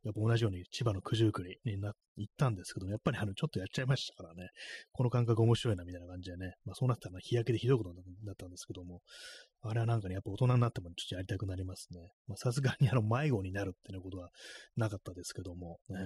[0.03, 4.49] やっぱ同じように千葉の九十九里にな行ったんですけども、やっぱりあの、ちょっとやっちゃいましたからね。
[4.93, 6.53] この感覚面白いなみたいな感じでね。
[6.65, 9.01] まあそうなったら日焼けでひどいことになったんですけども、
[9.61, 11.99] あれはなんかね、やっぱ大人になってもちょっとやりたくなりますね。
[12.27, 14.29] まあさすがにあの、迷子になるっていうことは
[14.77, 15.97] なかったですけども、ね、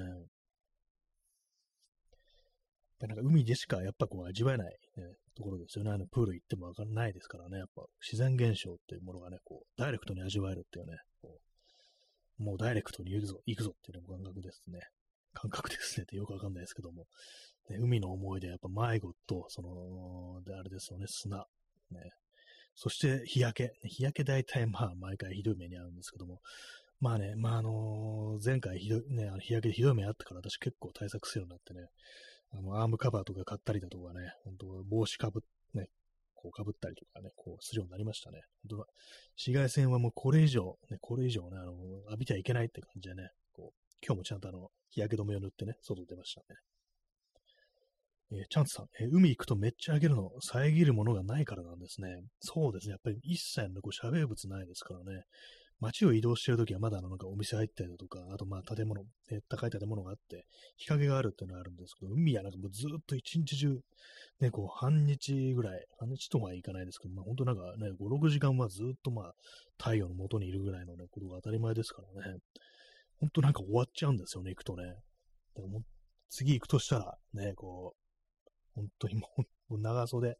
[3.01, 5.03] ぱなんか海でしかやっぱこう味わえない、ね、
[5.35, 5.91] ところですよね。
[5.91, 7.57] あのプール行ってもわかんないですからね。
[7.57, 10.97] やっぱ自然現象っていうものがね、こう、ダイレクトに味わえるっていうね、
[12.41, 14.79] もうダイレクトに行くぞ、行くぞっていう感覚ですね。
[15.33, 17.05] 感覚ですねってよくわかんないですけども。
[17.69, 21.45] ね、海の思い出、やっぱ迷子と、その、で、あれですよね、砂。
[21.91, 22.11] ね。
[22.75, 23.73] そして日焼け。
[23.83, 26.41] 日焼け大体まあ毎回ひどい目に遭うんですけども、
[26.99, 31.87] まあね、まああの、前回ひどい、ね、あの日焼けでひどい目あったから私結構対策するようになってね、
[32.51, 35.41] あの、アームカバーとか買ったりだとかね、本当帽子かぶ
[35.73, 35.87] ね、
[36.41, 38.41] こうかぶったりとかね、こうするようになりましたね。
[38.69, 38.87] 本当
[39.37, 41.73] 紫外線はもうこれ以上、ね、これ以上ね、あの、
[42.09, 46.45] 浴びちゃいけないって感じでね、こう、今日もちゃんとあの、日焼け止めを塗ってね、外出ましたね。
[48.33, 52.07] えー、チャンツさん、えー、海行くとめっちゃあげるの、遮るものがないからなんですね。
[52.39, 52.91] そうですね。
[52.91, 55.23] やっぱり一切のこう遮蔽物ないですからね。
[55.81, 59.01] 街を移動してるときはまだあのなんかお店入ったりだとか、あとまあ建物、
[59.31, 60.45] え高い建物があって、
[60.77, 63.79] 日陰があるっていうのがあるんですけど、海はなんかもうずっと一日中、
[64.39, 69.33] ね、こう半日ぐらい、半日とはいかないですけど、まあ本当なんかね、5、6時間はずっとまあ
[69.79, 72.37] 太陽の元にいるぐらいのね、ことが当たり前ですからね。
[73.19, 74.83] 本当なんか終わっちゃうんですよね、行くとね。
[75.55, 75.81] でもう
[76.29, 79.27] 次行くとしたら、ね、こう、本当にも
[79.69, 80.37] う長袖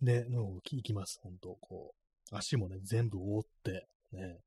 [0.00, 1.94] で、の行きます、本当こ
[2.32, 2.36] う。
[2.36, 4.38] 足もね、全部覆って、ね、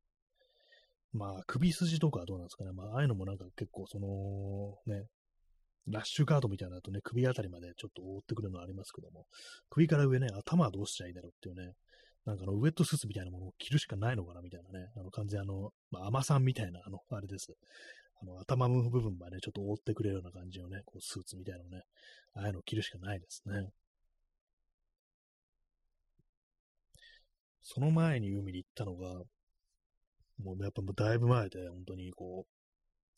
[1.14, 2.72] まあ、首筋とかはどうなんですかね。
[2.72, 5.08] まあ、ああいうのもなんか結構その、ね、
[5.88, 9.26] ラッシュガードみたいなのとね、首あたりまでちょっと覆ってくるのはありますけども、
[9.70, 11.74] 首から上ね、頭はどうしちゃいいんだろうっていうね、
[12.26, 17.48] なんかあの、ウェットスーツみたいなものを着るしかないのかなみたいなね、あの、完全あの、まあ、甘さんみたいな、あの、あれです。
[18.22, 21.82] あの、頭の部分までちょっと覆ってくれるような感じのね、こう、スーツみたいなのね、
[22.36, 23.70] ああいうのを着るしかないですね。
[27.64, 29.24] その前に海に行ったのが、
[30.44, 32.46] もうやっぱもうだいぶ前で、本当にこ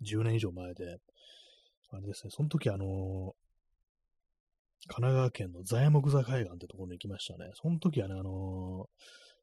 [0.02, 0.98] う、10年以上前で、
[1.92, 3.34] あれですね、その時あの、
[4.88, 7.52] 神奈川県の材木座海岸ってところに行きましたね。
[7.54, 8.88] その時はね、あの、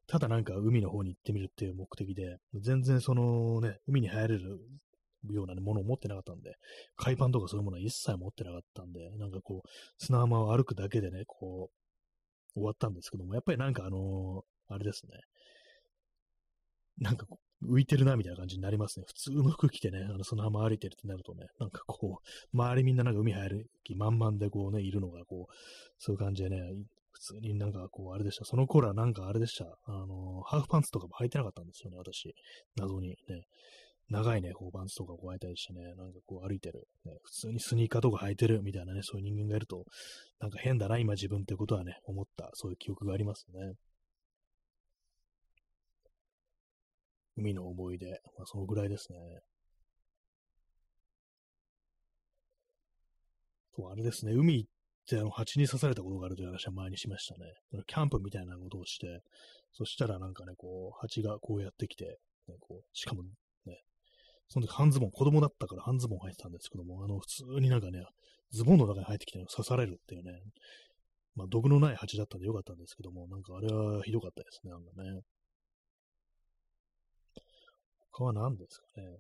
[0.06, 4.60] ただなんか海の方に行ってみるっていう目的で、全然そのね、海に入れる
[5.30, 6.56] ような、ね、ものを持ってなかったんで、
[6.96, 9.68] 海パンとかそういうものは一切持ってなかったんで、なんかこう、
[9.98, 15.20] 砂浜を歩くだけでね、こう、終わったんですけども、やっぱりなんかあのー、あれですね、
[16.98, 17.26] なんか
[17.62, 19.04] 浮いてるなみたいな感じになりますね。
[19.06, 25.54] 普通の服着てね、あのその浜歩いてるってなるとね、なんかこう、周りみんななんか海入る気満々でこうね、いるのがこう、
[25.98, 26.60] そういう感じでね、
[27.12, 28.44] 普通になんかこう、あれでした。
[28.44, 29.66] その頃はなんかあれでした。
[29.84, 32.34] あの、ハーフパンツとかも履いてなかったんですよね、私。
[32.76, 33.44] 謎にね。
[34.10, 37.12] 長いね、こうパンツとかこう履いたりしてね、なんかこう歩いてる、ね。
[37.22, 39.84] 普通にスニーカーとか履いてるみたいなね、そういう人間がいると、
[40.40, 43.74] なんか変だな、今自分ってことはね、思った、そういう記憶がありますね。
[47.40, 48.10] 海の思い出。
[48.36, 49.18] まあ、そのぐらいですね。
[53.74, 54.32] そう、あれですね。
[54.32, 54.70] 海行っ
[55.08, 57.84] てあの蜂に刺されたことがあるという話は前にしましたね。
[57.86, 59.20] キャンプみたいなことをして、
[59.72, 62.18] そしたらなんかね、こう、蜂がこうやってきて、
[62.48, 63.30] ね、こうしかもね、
[64.48, 68.04] その時半ズボン、子供だったから半ズボン履いてたんですけども、あの、普通になんかね、
[68.50, 70.32] ズボンの中に入ってきて刺されるっていうね、
[71.36, 75.22] まあ、毒のない蜂だったんでよかったんですけども、なんかあれはひどかったですね、なんかね。
[78.12, 79.04] 他は何ですかね。
[79.04, 79.18] やっ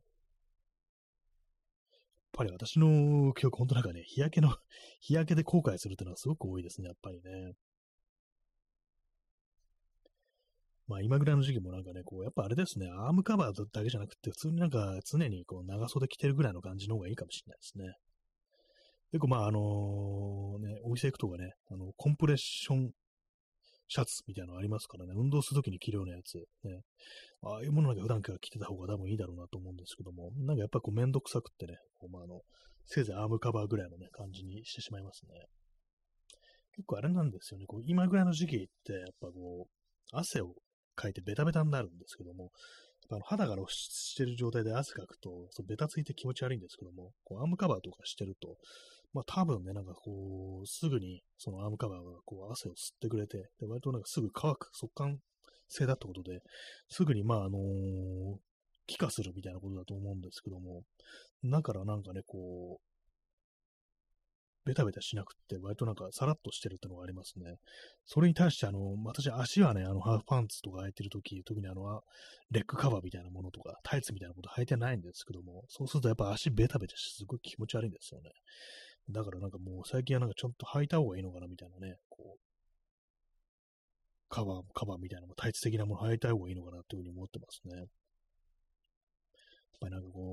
[2.32, 4.54] ぱり私の記憶、本当なんかね、日焼けの
[5.00, 7.54] 日焼けで後悔するっていうのはすごく多いですね、やっぱりね。
[10.86, 17.94] まあ今ぐらいの時期もなんかね、こう、やっぱあれですね、アームカバーだけじゃなくて、普通になんか常にこう長袖着てるぐらいの感じの方がいいかもしれないですね。
[19.12, 22.90] 結構まああのね、お店行くとかね、あの、コンプレッション
[23.92, 26.82] シャツみたいなのありますからね、運動するときに着るようなやつ、ね、
[27.42, 32.42] ああいうものなんか普段から着てた方が多分いいだろうなと思うんですけども、なんかやっぱこうめんどくさくってね、こうまあ、あの、
[32.86, 35.32] せいぜいアームカバーぐらいのね、感じにしてしまいますね。
[36.76, 37.66] 結構あれなんですよね。
[37.66, 40.54] こう今ぐらいの時期って、やっぱこう、汗を
[40.94, 42.50] かいてベタベタになるんですけども、
[43.10, 48.56] あの肌が露出してる状態で汗かくと、そベタついて気持ち悪いんですけども、こうアームカバーとかしてると、
[49.12, 55.18] まあ多分ね、なんかこう、すぐにそのアームカバーがこう汗を吸ってくれて、で割となんかすぐ乾く、速乾
[55.68, 56.40] 性だってことで、
[56.88, 58.36] すぐにまああのー、
[58.86, 60.82] 気化するみたいなことだと思うんですけども、
[61.44, 62.89] だからなんかね、こう、
[64.64, 67.56] ベタベタしなくって、割となんかさらっとしてるってのがありますね。
[68.06, 72.02] それに対して、あの、私、足はね、あの、ハーフパンツとか履いてるとき、特にあの、
[72.50, 78.30] レッグカバーみたいなものとか、タイツみたいなこと履いてないんですけども、そうするとやっぱ足ベタベタしてすごい気持ち悪いんですよね。
[79.08, 82.40] だからなんかもう最近はなんかちょっと履いた方がいいのかなみたいなね、こう、
[84.28, 87.76] カバー、カバーみたいなもタイツ的なもの履いた方がいいのかなっていうふうに思ってますね。
[87.76, 87.86] やっ
[89.80, 90.29] ぱりなんかこう、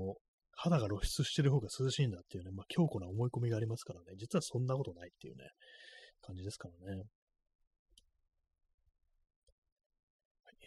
[0.59, 5.43] 肌が露出してる方が涼しいんだっていうね、まあ、強固な思い込みがありますからね、実はそんなことないっていうね、
[6.21, 6.97] 感じですからね。
[6.97, 7.05] はい、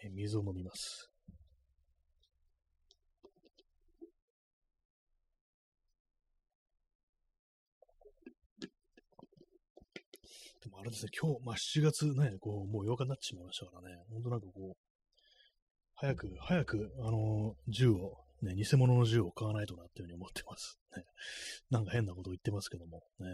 [0.06, 1.10] え、水を飲みます。
[10.62, 14.76] でもあれですね、今日、まあ7月ね、こう、もう8日になってしまいましたからね、ほんとなんかこう、
[15.94, 20.78] 早く、早く、あのー、銃をね、偽物の銃を買わないとなっていうふうに思ってます。
[20.96, 21.04] ね、
[21.70, 23.26] なんか変なこと言ってますけども、ね。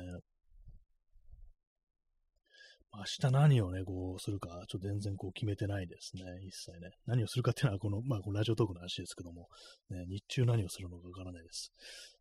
[2.93, 6.93] 明日何をね、こうするか、ちょっと全然こう決めてないですね、一切ね。
[7.05, 9.49] 何をするかっていうのは、この、まあ、このラジオトークの話ですけども、
[9.91, 11.73] ね、日中何をするのかわからないです。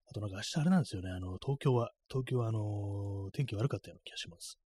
[0.07, 4.59] あとなんか明日あれなんですよね、あの、東京は、東京はあのー、天気悪かったような気がします。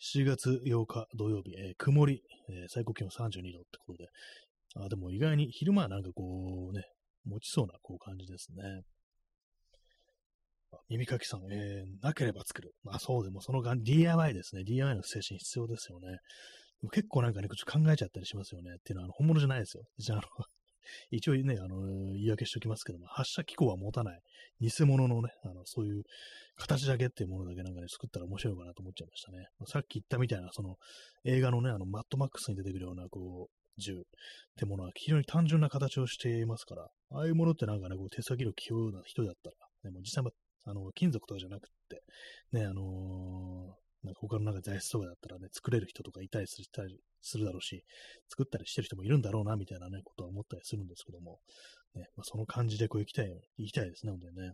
[0.00, 4.08] 7月8日土曜日、えー、曇り、えー、最高気温32度ってことで、
[4.74, 6.86] あでも意外に昼間はなんかこうね、
[7.24, 8.82] 持ちそうなこう感じですね。
[10.88, 12.72] 耳かきさん、えー、なければ作る。
[12.82, 14.64] まあそうでも、そのが DIY ですね。
[14.64, 16.18] DIY の精神必要ですよね。
[16.90, 18.72] 結構なんかね、ちょっと考えちゃったりしますよね。
[18.78, 19.84] っていうのは、あの本物じゃないですよ。
[19.98, 20.28] じゃあ、あの
[21.10, 24.20] 一応ね、あの、言い訳しておきますけども、発射機構は持たない、
[24.60, 26.02] 偽物のね、あの、そういう
[26.56, 29.46] 形だけっていうものだけなんかね、作ったら面白いかなと思っちゃいましたね。
[29.66, 30.76] さっき言ったみたいな、その、
[31.24, 34.02] 映画のね、あの、マットマックスに出てくるような、こう、銃っ
[34.56, 40.24] てものは非常に単純な形をしていますから、ああいうものってなんかね、こう手先の器用な人だったら、ね、もう実際、
[40.64, 42.02] あの、金属とかじゃなくって、
[42.52, 47.84] ね、あのー、なんか他のなんか材質とかだったらね、作れる人とかいたりしたりするだろうし、
[48.28, 51.38] 作ったりしてる人もいるんだろうな、みたいなね、ことは思ったりするんですけども、
[51.94, 54.52] ね、まあ、その感じでこう行きたい、行きたいですね、本当にね。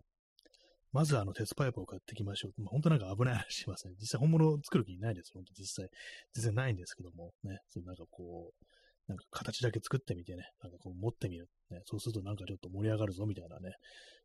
[0.91, 2.61] まずあの鉄パイプを買ってきましょう。
[2.61, 3.93] まあ、本当なんか危ない話しますね。
[3.99, 5.31] 実際本物を作る気ないです。
[5.33, 5.89] 本当実際。
[6.35, 7.59] 実際ないんですけども、ね。
[7.69, 8.65] そうなんかこう、
[9.09, 11.47] なんか形だけ作ってみてね、なんかこう持ってみる。
[11.71, 13.71] ね、そうするとなんかちょっと盛り上がるぞみたいなね、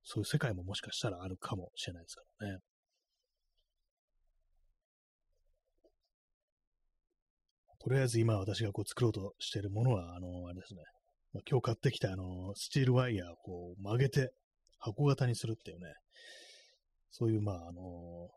[0.05, 2.59] そういう世界ももしかしたらあるかもしれないですからね。
[7.79, 10.83] とりあえず今私がこう作ろうとしているものは、あの、あれですね。
[11.33, 14.33] ま、今日買ってきたあの、スチールワイヤーをこう曲げて
[14.79, 15.95] 箱型にするっていうね、
[17.11, 18.29] そういうまあ、あの、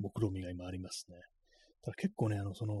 [0.00, 1.16] 目論みが今ありますね。
[1.82, 2.74] ただ結構ね、あの、その、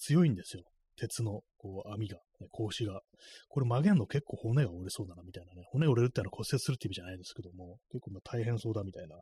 [0.00, 0.64] 強いんですよ。
[0.96, 3.00] 鉄のこう網が、ね、格子が。
[3.48, 5.62] これ曲げんの結構骨が折れそうだなみたいなね。
[5.70, 9.16] 骨折れるってのは骨折するって意味じゃないですけども、結構ま大変そうだみたいな、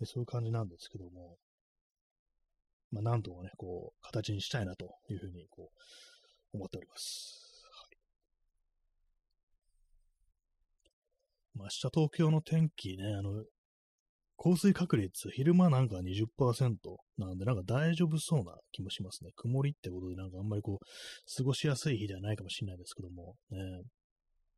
[0.00, 1.36] でそういう感じなんですけども、
[2.92, 7.66] まあ、なんとかね、こう、形にしたいなというふうに、こう、思っております。
[7.72, 7.96] はい。
[11.58, 13.44] まあ、明日東京の天気ね、あの、
[14.36, 16.76] 降水確率、昼間なんか20%
[17.18, 19.30] なんで、なんか大丈夫そうな気もしますね。
[19.34, 23.58] 曇りってことで、なんかあんまりこう、過ごしやすい日ではないかもしれないですけども、ね、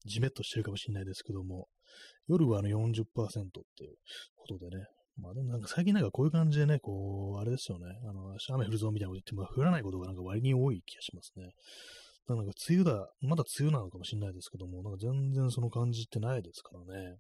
[0.05, 1.69] じめっとしてるかもしれないですけども、
[2.27, 3.05] 夜はあの40%っ
[3.77, 3.95] ていう
[4.37, 4.85] ことでね、
[5.21, 11.51] まあでもなんか最近なんかこういう感じでね、こう、あれですよね、あの、雨降るぞみたいなこと言っても降らないことがなんか割に多い気がしますね。
[12.29, 17.17] なんか梅雨だ、まだ梅雨なのかもしれないですけども、なんか全然その感じってないですからね。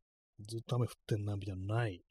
[0.46, 2.02] ずっと雨降ってんな、みたいなない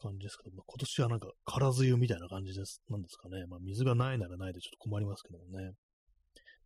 [0.00, 2.82] 感じですけども、今年はなんか空梅雨みたいな感じです。
[2.88, 3.46] なんですかね。
[3.46, 5.72] まあ水がないならないでちょっと困りますけどもね。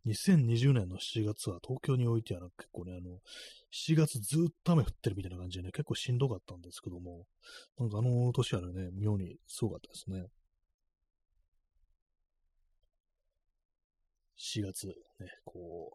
[0.05, 3.19] 2020年の7月は東京においては結構ね、あの、
[3.73, 7.25] 7月ずっと雨降ってるみたいな感じでね、結構しんどかったんですけども、
[7.77, 10.27] なんかあの年はね、妙にすごかったですね。
[14.37, 14.93] 4月、ね、
[15.43, 15.91] こ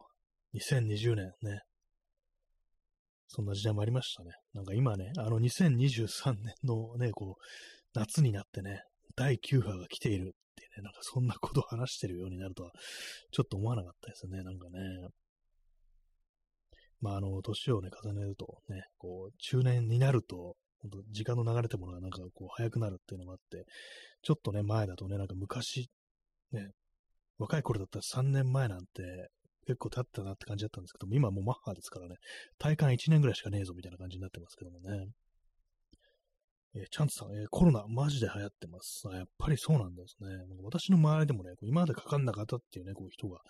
[0.53, 1.63] う、2020年ね、
[3.35, 4.33] そんな時代もありましたね。
[4.53, 8.83] なんか今ね、あの2023年のね、こう、夏になってね、
[9.17, 12.73] 第9波が来ているってね、なんかそんなことを話してるようになるとは、
[13.31, 14.81] ちょっと思わなかったですね、なんかね。
[17.01, 20.57] まあ、あの、年をね、重ねるとね、こう、中年になると、
[20.91, 23.65] と時間の流れてものがなんかこう早くなるっていうのもあって、
[24.21, 25.89] ちょっとね、前だとね、なんか昔、
[26.53, 26.69] ね、
[27.39, 29.31] 若い頃だったら3年前なんて
[29.67, 32.17] 結構経ったなって感じだったんですけども、今もうマッハですからね、
[32.59, 35.09] 体感1年ぐらいしかねえぞみたいな感じになってますけどもね。
[36.75, 39.07] えー、チャンツさん、えー、コロナマジで流行ってます。
[39.13, 40.29] やっぱりそうなんですね。
[40.63, 43.41] 私の周りでもね、今までかかんなかったっていうね、こう人が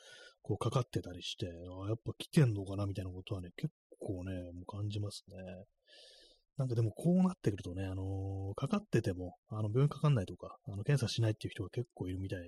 [0.42, 5.36] こうかかってたりして、あやっぱ来てんのかなみたいなことはね、結構ね、もう感じますね。
[6.58, 12.40] なんかでもこうなってくるとね、あのー、かかってても、あの、病院かかんないとか、あの、検査しないっていう人が結構いるみたい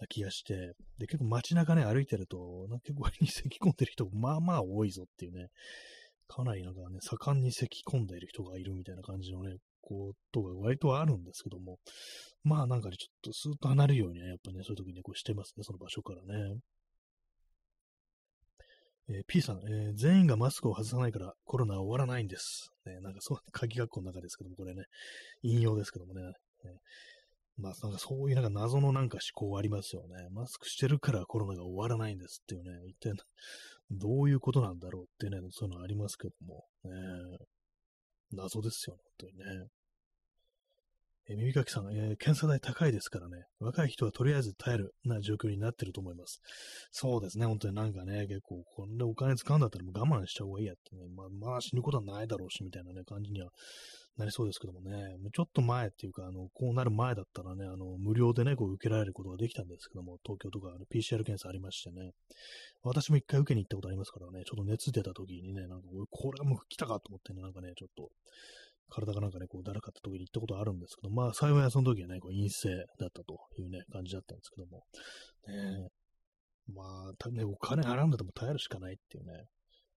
[0.00, 5.48] な気がして、で、結構街中ね、歩いてると、なんか結構に咳込んでる人、まあまあ多いぞっていうね、
[6.26, 11.78] かなりなんかね、盛んに咳込んでいる人がいるみたいな感じのね、ことが割とあるんですけども、
[12.42, 16.56] まあなんかね、ちょっとスーッと離れるようにね、やっぱね、そういう時にこうしてますね、その場所からね。
[19.08, 22.70] えー、P さん、えー、全員がマスクを外さないからコロナは終わらないんです。
[22.86, 24.84] ね、なんかそう、鍵学校の中ですけども、これね、
[25.42, 26.22] 引用ですけどもね。
[26.22, 26.32] ね
[27.56, 30.28] まあ、なんかそういうなんか謎のなんか思考ありますよね。
[30.32, 33.12] マスクしてるからコロナが終わらないんですっていうね、一体
[33.90, 36.90] どういうことなんだろうってね、そういうのありますけども、ね、
[38.32, 39.68] 謎ですよね、本当にね。
[41.26, 46.40] え耳かきさん、えー、検査代高いですからね、若い人はとりあえず耐えるな状況になってると思います。
[46.90, 53.48] そうですね、本当になんかね、結構、こんでお金使うんだったらもう我慢した方がいいやってね、まあ、まあ死ぬことはないだろうし、みたいなね、感じには
[54.18, 62.12] なりそうですけどもね、ちょっと前っていうか、あの、こうなる前だったらね、あの、無料でね、こう受けられることができたんですけども、東京とかあの PCR 検査ありましてね、
[62.82, 68.10] 私も一回受けに行ったことありますからね、ちょっと熱出た時にね、なんかこれがもう来たかと思ってね、なんかね、ちょっと、
[68.90, 72.68] 体がなんかね、こう、だらかった時に行ったことあるんですけど、まあ、幸いその時はね、こう陰性
[72.98, 74.84] だったというね、感じだったんですけども、
[75.48, 75.88] ね、
[76.72, 79.44] まあ、ね、お金払うんだとも耐えるしかないっていうね、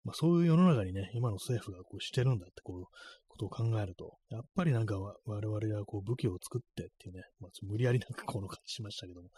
[0.04, 2.86] まあ、そういう世の中にね、今の政府がこうしてるんだってこう、
[3.28, 9.30] ことを考えると、やっぱりなんか我々はこう武器を作ってっていうね、まあ、無理やりなんか この感じしましたけども、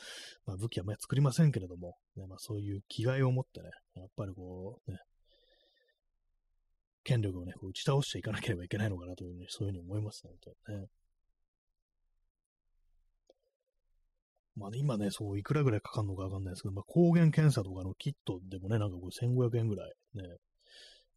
[0.45, 4.97] まあ、武器はま作りませんけれども、ね、まあ、そういう気概を持ってね、やっぱりこう、ね、
[7.03, 10.87] 権力をね、打ち倒していかなければいけないのかなというふうに、そういうふうに思いますね、本当にね。
[14.55, 20.23] まあ、ね、今ね、そう、いくらぐらいかかるのかわかんないですけど、まあ、抗原検査とかのキットでもね、なんかこう1500円ぐらいね、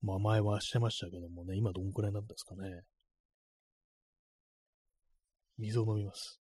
[0.02, 2.82] まあ前はしてましたけどもね、今どんくらいなんですかね。
[5.58, 6.41] 水を飲みます。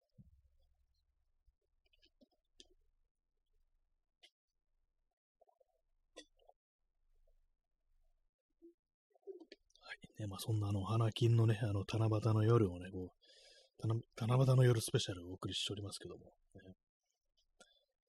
[10.24, 16.32] ね、まあ、そんなあの、花金のね、あの、七夕の夜をね、こう、七夕の夜スペシャルをお送りしておりますけども、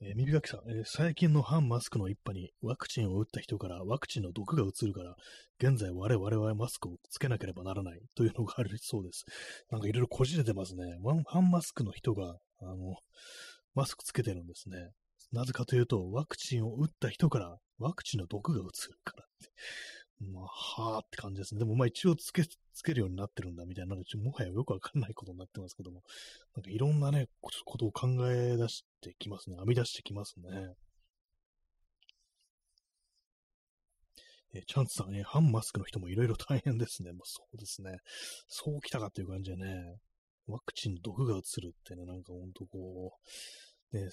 [0.01, 5.15] えー、耳かきさん、えー、最近の反マスクの一派にワクチンを打った人からワクチンの毒が移るから、
[5.59, 9.25] 現在我々はマスクをつけなければならないというのがあるそうです。
[9.71, 10.83] なんかいろいろこじれてますね。
[11.25, 12.95] 反マスクの人が、あの、
[13.73, 14.91] マスクつけてるんですね。
[15.31, 19.25] なぜかというと、ワクチンを打った人からワクチンの毒が移るから。
[20.21, 21.59] まあ、はあって感じですね。
[21.59, 26.03] でも、まあ一応つけ、つけるようになってるんだみたいな、なんかもはやよくわかんないことになってますけども、
[26.55, 29.57] なんかいろんなね、ことを考え出してきますね。
[29.57, 30.75] 編み出してきますね。
[34.53, 37.11] えチャンツさん、ね、反マスクの人もいろいろ大変ですね。
[37.11, 37.97] もうそうですね。
[38.47, 39.97] そうきたかっていう感じでね、
[40.47, 43.17] ワクチンの毒が移るってね、なんかほんとこ
[43.93, 44.09] う、ね、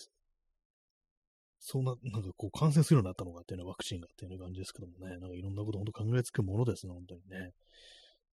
[1.64, 7.52] そんな、なんかこう感染するようになったのかっていうのはワクチンがっていう感じですけどもね、なんかいろんなこと本当考えつくものですね、本当にね。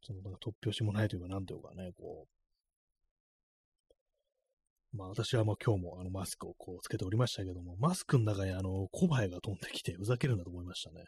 [0.01, 4.97] そのなんか突拍子もないというか、なんていうかね、こう。
[4.97, 11.03] まあ私はもう今日もあのマスクをこうつけておりましたけども、マスクの中にあの小バエが飛んできてふざけるんだと思いましたね。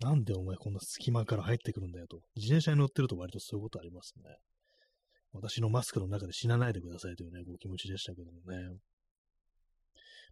[0.00, 2.20] なんでお前こんな隙間から入ってくるんだよと。
[2.36, 4.36] 自転車に乗ってると割とそういうことありますね。
[5.32, 8.76] 私のマスクの中で死なないでくださいというね、ご気持ちでしたけどもね。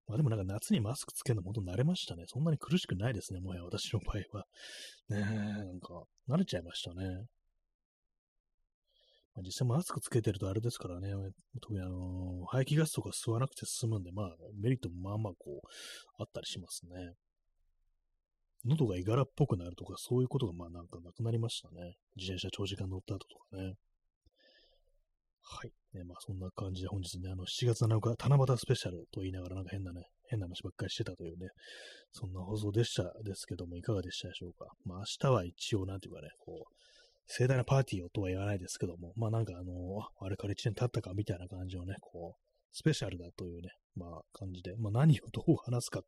[0.08, 2.24] まあでもなんか夏にマスクつけるの本当慣れましたね。
[2.26, 4.44] そんなに苦しくないですね、もはや私の場合は。
[5.08, 7.26] ねえ、なんか慣れちゃいましたね。
[9.34, 11.10] まあ、実際マスクつけてるとあれですからね、
[11.62, 15.66] 特にあのー、排気ガスとか吸わなくて済むんで、まあメリットもまあまあこう、
[16.18, 17.14] あったりしますね。
[18.64, 21.96] 喉がいがらっぽくなるとか、そういうことがまあなんかなくなりましたね。
[22.16, 23.74] 自転車長時間乗った後とかね。
[25.42, 25.72] はい。
[25.94, 31.48] ね、まあそんな感じで本日ね、あの7月7日、七夕スペシャルと言いながらなんか変なね、変な話ばっかりしてたというね、
[32.12, 34.66] そんな放送でしたですけども、いかがでしたでしょうか？
[34.84, 36.74] まあ明日は一応なんていうかね、こう、
[37.26, 39.72] 盛大なパーティーをとは言わないですけども、まあなんかあの、
[40.20, 46.00] あれから1年経ったかみたいな感じのね、こう、スペシャルだというね、まあ、感じで、まあ、何をどう話すか、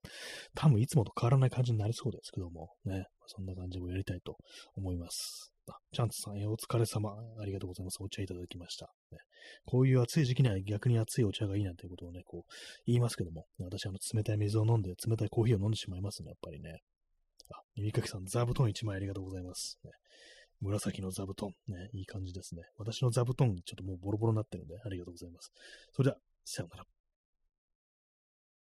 [0.54, 4.38] 多分いつもと変わらない感じになりそうですけども、ね、そんな感じをやりたいと
[4.74, 5.53] 思います。
[5.68, 7.16] あ、チャンツさん、えお疲れ様。
[7.40, 7.98] ありがとうございます。
[8.00, 8.92] お茶いただきました。
[9.10, 9.18] ね、
[9.64, 12.52] こういう暑い時期には逆に熱いお茶がいいなんていうことをね、こう、
[12.86, 16.82] 言いますけども、私、あの、冷たい水を飲んで、冷たいコーヒーを飲んでしまいますね、やっぱりね。
[17.50, 19.78] あ、耳かきさん、座布団1枚ありがとうございます。
[19.84, 19.90] ね、
[20.60, 22.62] 紫の座布団、ね、いい感じですね。
[22.76, 25.52] 私の座布団、ちょっともうボロボロになってるんで、ありがとうございます。
[25.92, 26.93] それでは、さようなら。